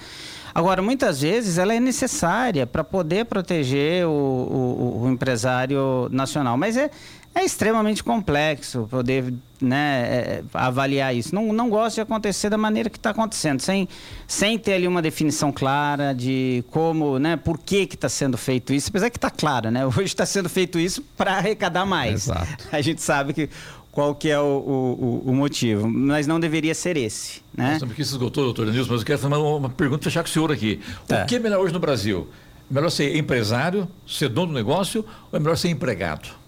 Agora, 0.54 0.82
muitas 0.82 1.22
vezes 1.22 1.56
ela 1.56 1.72
é 1.72 1.80
necessária 1.80 2.66
para 2.66 2.84
poder 2.84 3.24
proteger 3.24 4.06
o, 4.06 4.10
o, 4.10 5.02
o 5.04 5.10
empresário 5.10 6.08
nacional, 6.10 6.58
mas 6.58 6.76
é, 6.76 6.90
é 7.34 7.44
extremamente 7.44 8.04
complexo 8.04 8.86
poder 8.90 9.32
né, 9.60 10.02
é, 10.06 10.44
avaliar 10.52 11.14
isso. 11.14 11.34
Não, 11.34 11.52
não 11.52 11.70
gosto 11.70 11.96
de 11.96 12.00
acontecer 12.02 12.50
da 12.50 12.58
maneira 12.58 12.90
que 12.90 12.98
está 12.98 13.10
acontecendo, 13.10 13.60
sem, 13.60 13.88
sem 14.26 14.58
ter 14.58 14.74
ali 14.74 14.86
uma 14.86 15.00
definição 15.00 15.50
clara 15.50 16.12
de 16.12 16.62
como, 16.70 17.18
né, 17.18 17.36
por 17.36 17.58
que 17.58 17.88
está 17.90 18.08
sendo 18.08 18.36
feito 18.36 18.72
isso, 18.72 18.90
apesar 18.90 19.08
que 19.08 19.16
está 19.16 19.30
claro, 19.30 19.70
né? 19.70 19.84
Hoje 19.86 20.02
está 20.02 20.26
sendo 20.26 20.48
feito 20.48 20.78
isso 20.78 21.02
para 21.16 21.36
arrecadar 21.36 21.86
mais. 21.86 22.24
Exato. 22.24 22.68
A 22.70 22.80
gente 22.80 23.00
sabe 23.00 23.32
que 23.32 23.48
qual 23.90 24.14
que 24.14 24.28
é 24.30 24.40
o, 24.40 25.22
o, 25.24 25.30
o, 25.30 25.34
motivo, 25.34 25.86
mas 25.86 26.26
não 26.26 26.40
deveria 26.40 26.74
ser 26.74 26.96
esse. 26.96 27.42
Né? 27.54 27.78
Sabe 27.78 27.94
que 27.94 28.02
se 28.02 28.12
esgotou, 28.12 28.44
doutor 28.44 28.66
Nilson, 28.66 28.90
mas 28.90 29.00
eu 29.02 29.06
quero 29.06 29.18
fazer 29.18 29.34
uma, 29.34 29.68
pergunta 29.68 30.04
fechar 30.04 30.22
com 30.22 30.28
o 30.28 30.32
senhor 30.32 30.50
aqui. 30.50 30.80
Tá. 31.06 31.22
O 31.22 31.26
que 31.26 31.36
é 31.36 31.38
melhor 31.38 31.60
hoje 31.60 31.74
no 31.74 31.78
Brasil? 31.78 32.26
É 32.70 32.74
melhor 32.74 32.90
ser 32.90 33.14
empresário, 33.16 33.86
ser 34.06 34.30
dono 34.30 34.48
do 34.48 34.54
negócio 34.54 35.04
ou 35.30 35.36
é 35.36 35.40
melhor 35.40 35.56
ser 35.56 35.68
empregado? 35.68 36.41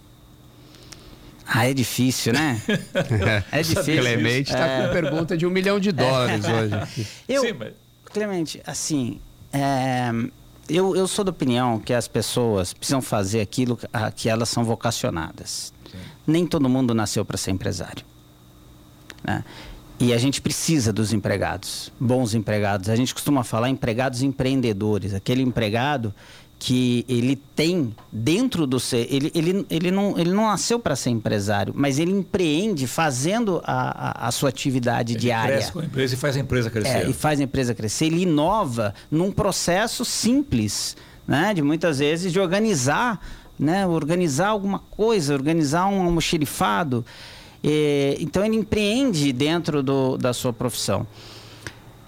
Ah, 1.47 1.69
é 1.69 1.75
difícil, 1.75 2.33
né? 2.33 2.61
é 3.53 3.63
difícil. 3.63 4.01
Clemente 4.01 4.51
está 4.51 4.67
é... 4.67 4.87
com 4.87 4.93
pergunta 4.93 5.37
de 5.37 5.47
um 5.47 5.51
milhão 5.51 5.79
de 5.79 5.93
dólares 5.93 6.45
hoje. 6.49 7.07
Eu, 7.29 7.43
Sim, 7.43 7.53
mas... 7.53 7.73
Clemente, 8.07 8.63
assim, 8.67 9.21
é, 9.53 10.11
eu, 10.69 10.97
eu 10.97 11.07
sou 11.07 11.25
da 11.25 11.31
opinião 11.31 11.79
que 11.79 11.93
as 11.93 12.09
pessoas 12.09 12.73
precisam 12.73 13.03
fazer 13.03 13.41
aquilo 13.41 13.79
a 13.93 14.11
que 14.11 14.29
elas 14.29 14.49
são 14.49 14.65
vocacionadas. 14.65 15.73
Sim. 15.91 15.99
Nem 16.27 16.47
todo 16.47 16.69
mundo 16.69 16.95
nasceu 16.95 17.25
para 17.25 17.37
ser 17.37 17.51
empresário. 17.51 18.05
Né? 19.23 19.45
E 19.99 20.13
a 20.13 20.19
gente 20.19 20.41
precisa 20.41 20.93
dos 20.93 21.13
empregados, 21.13 21.93
bons 22.01 22.35
empregados. 22.35 22.89
A 22.89 22.97
gente 22.97 23.15
costuma 23.15 23.45
falar 23.45 23.69
empregados 23.69 24.23
empreendedores, 24.23 25.15
aquele 25.15 25.43
empregado 25.43 26.13
que 26.65 27.05
ele 27.07 27.37
tem 27.37 27.95
dentro 28.11 28.67
do 28.67 28.81
ser, 28.81 29.07
ele, 29.11 29.31
ele, 29.35 29.67
ele, 29.69 29.91
não, 29.91 30.19
ele 30.19 30.33
não 30.33 30.47
nasceu 30.47 30.79
para 30.79 30.97
ser 30.97 31.11
empresário, 31.11 31.75
mas 31.77 31.99
ele 31.99 32.11
empreende 32.11 32.87
fazendo 32.87 33.61
a, 33.65 34.25
a, 34.25 34.29
a 34.29 34.33
sua 34.33 34.49
atividade 34.49 35.13
ele 35.13 35.21
diária. 35.21 35.57
Cresce 35.57 35.73
com 35.73 35.81
a 35.81 35.85
empresa 35.85 36.15
e 36.15 36.17
faz 36.17 36.37
a 36.39 36.41
empresa 36.41 36.71
crescer. 36.71 36.89
É, 36.89 37.11
e 37.11 37.13
faz 37.13 37.39
a 37.39 37.43
empresa 37.43 37.75
crescer. 37.75 38.07
Ele 38.07 38.23
inova 38.23 38.95
num 39.11 39.31
processo 39.31 40.07
simples, 40.07 40.97
né? 41.29 41.53
De 41.53 41.61
muitas 41.61 41.99
vezes 41.99 42.33
de 42.33 42.41
organizar, 42.41 43.21
né? 43.59 43.87
Organizar 43.87 44.49
alguma 44.49 44.79
coisa, 44.79 45.35
organizar 45.35 45.87
um 45.89 46.01
almoxerifado. 46.01 47.05
É, 47.63 48.17
então 48.21 48.43
ele 48.43 48.57
empreende 48.57 49.35
dentro 49.35 49.83
do, 49.83 50.17
da 50.17 50.33
sua 50.33 50.53
profissão. 50.55 51.07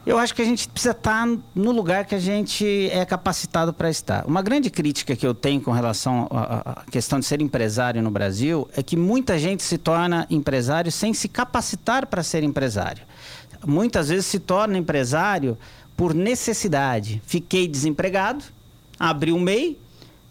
Eu 0.06 0.18
acho 0.18 0.32
que 0.36 0.40
a 0.40 0.44
gente 0.44 0.68
precisa 0.68 0.92
estar 0.92 1.26
no 1.52 1.72
lugar 1.72 2.04
que 2.04 2.14
a 2.14 2.18
gente 2.20 2.88
é 2.92 3.04
capacitado 3.04 3.72
para 3.72 3.90
estar. 3.90 4.24
Uma 4.24 4.40
grande 4.40 4.70
crítica 4.70 5.16
que 5.16 5.26
eu 5.26 5.34
tenho 5.34 5.60
com 5.60 5.72
relação 5.72 6.28
à 6.30 6.84
questão 6.88 7.18
de 7.18 7.26
ser 7.26 7.42
empresário 7.42 8.00
no 8.00 8.08
Brasil 8.08 8.68
é 8.76 8.84
que 8.84 8.96
muita 8.96 9.36
gente 9.36 9.64
se 9.64 9.76
torna 9.76 10.24
empresário 10.30 10.92
sem 10.92 11.12
se 11.12 11.28
capacitar 11.28 12.06
para 12.06 12.22
ser 12.22 12.44
empresário. 12.44 13.02
Muitas 13.66 14.08
vezes 14.08 14.26
se 14.26 14.38
torna 14.38 14.78
empresário 14.78 15.58
por 15.96 16.14
necessidade. 16.14 17.20
Fiquei 17.26 17.66
desempregado, 17.66 18.44
abri 19.00 19.32
um 19.32 19.40
MEI, 19.40 19.76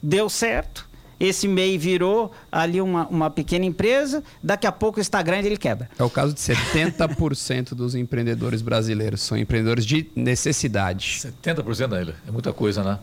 deu 0.02 0.30
certo, 0.30 0.88
esse 1.20 1.48
MEI 1.48 1.78
virou 1.78 2.32
ali 2.52 2.82
uma, 2.82 3.08
uma 3.08 3.30
pequena 3.30 3.66
empresa, 3.66 4.24
daqui 4.44 4.68
a 4.68 4.72
pouco 4.72 5.00
está 5.00 5.22
grande 5.22 5.48
ele 5.48 5.58
quebra. 5.58 5.90
É 5.98 6.04
o 6.04 6.10
caso 6.10 6.34
de 6.34 6.40
70% 6.40 7.74
dos 7.74 7.96
empreendedores 7.96 8.62
brasileiros, 8.62 9.22
são 9.22 9.38
empreendedores 9.38 9.86
de 9.86 10.08
necessidade. 10.16 11.22
70% 11.40 11.94
ainda, 11.94 12.16
é 12.28 12.32
muita 12.32 12.52
coisa, 12.54 12.84
né? 12.84 13.00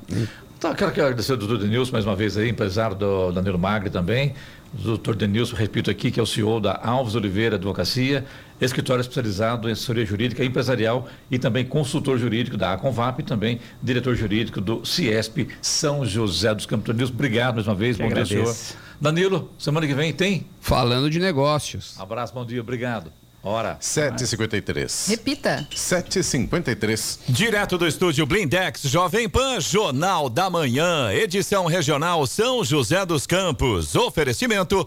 Tá, 0.61 0.75
quero 0.75 0.91
agradecer 0.91 1.33
ao 1.33 1.39
doutor 1.39 1.59
Denilson 1.59 1.91
mais 1.91 2.07
uma 2.07 2.15
vez 2.15 2.37
aí, 2.37 2.49
empresário 2.49 2.95
do 2.95 3.33
Danilo 3.33 3.59
Magri 3.59 3.91
também. 3.91 4.35
O 4.73 4.81
doutor 4.81 5.17
Denilson, 5.17 5.57
repito 5.57 5.91
aqui, 5.91 6.11
que 6.11 6.21
é 6.21 6.23
o 6.23 6.27
CEO 6.27 6.61
da 6.61 6.81
Alves 6.83 7.17
Oliveira 7.17 7.57
Advocacia, 7.57 8.25
escritório 8.65 9.01
especializado 9.01 9.69
em 9.69 9.73
assessoria 9.73 10.05
jurídica 10.05 10.45
empresarial 10.45 11.09
e 11.31 11.39
também 11.39 11.65
consultor 11.65 12.19
jurídico 12.19 12.57
da 12.57 12.73
Aconvap 12.73 13.21
e 13.21 13.23
também 13.23 13.61
diretor 13.83 14.15
jurídico 14.15 14.61
do 14.61 14.85
Ciesp 14.85 15.49
São 15.61 16.05
José 16.05 16.55
dos 16.55 16.67
Campos. 16.67 16.87
Denilson, 16.95 17.15
obrigado 17.15 17.55
mais 17.57 17.67
uma 17.67 17.75
vez, 17.75 17.97
bom 17.97 18.09
dia, 18.09 18.25
senhor. 18.25 18.55
Danilo, 19.01 19.51
semana 19.59 19.87
que 19.87 19.95
vem 19.95 20.13
tem? 20.13 20.47
Falando 20.61 21.11
de 21.11 21.19
negócios. 21.19 21.99
Abraço, 21.99 22.33
bom 22.33 22.45
dia, 22.47 22.61
obrigado. 22.61 23.13
Hora. 23.45 23.77
7h53. 23.81 25.09
Repita. 25.09 25.67
7h53. 25.75 27.19
Direto 27.29 27.77
do 27.77 27.89
estúdio 27.89 28.25
Blindex 28.25 28.83
Jovem 28.83 29.29
Pan, 29.29 29.61
Jornal 29.61 30.29
da 30.29 30.49
Manhã, 30.49 31.13
edição 31.13 31.67
regional 31.67 32.25
São 32.25 32.63
José 32.63 33.05
dos 33.05 33.27
Campos. 33.27 33.97
Oferecimento 33.97 34.87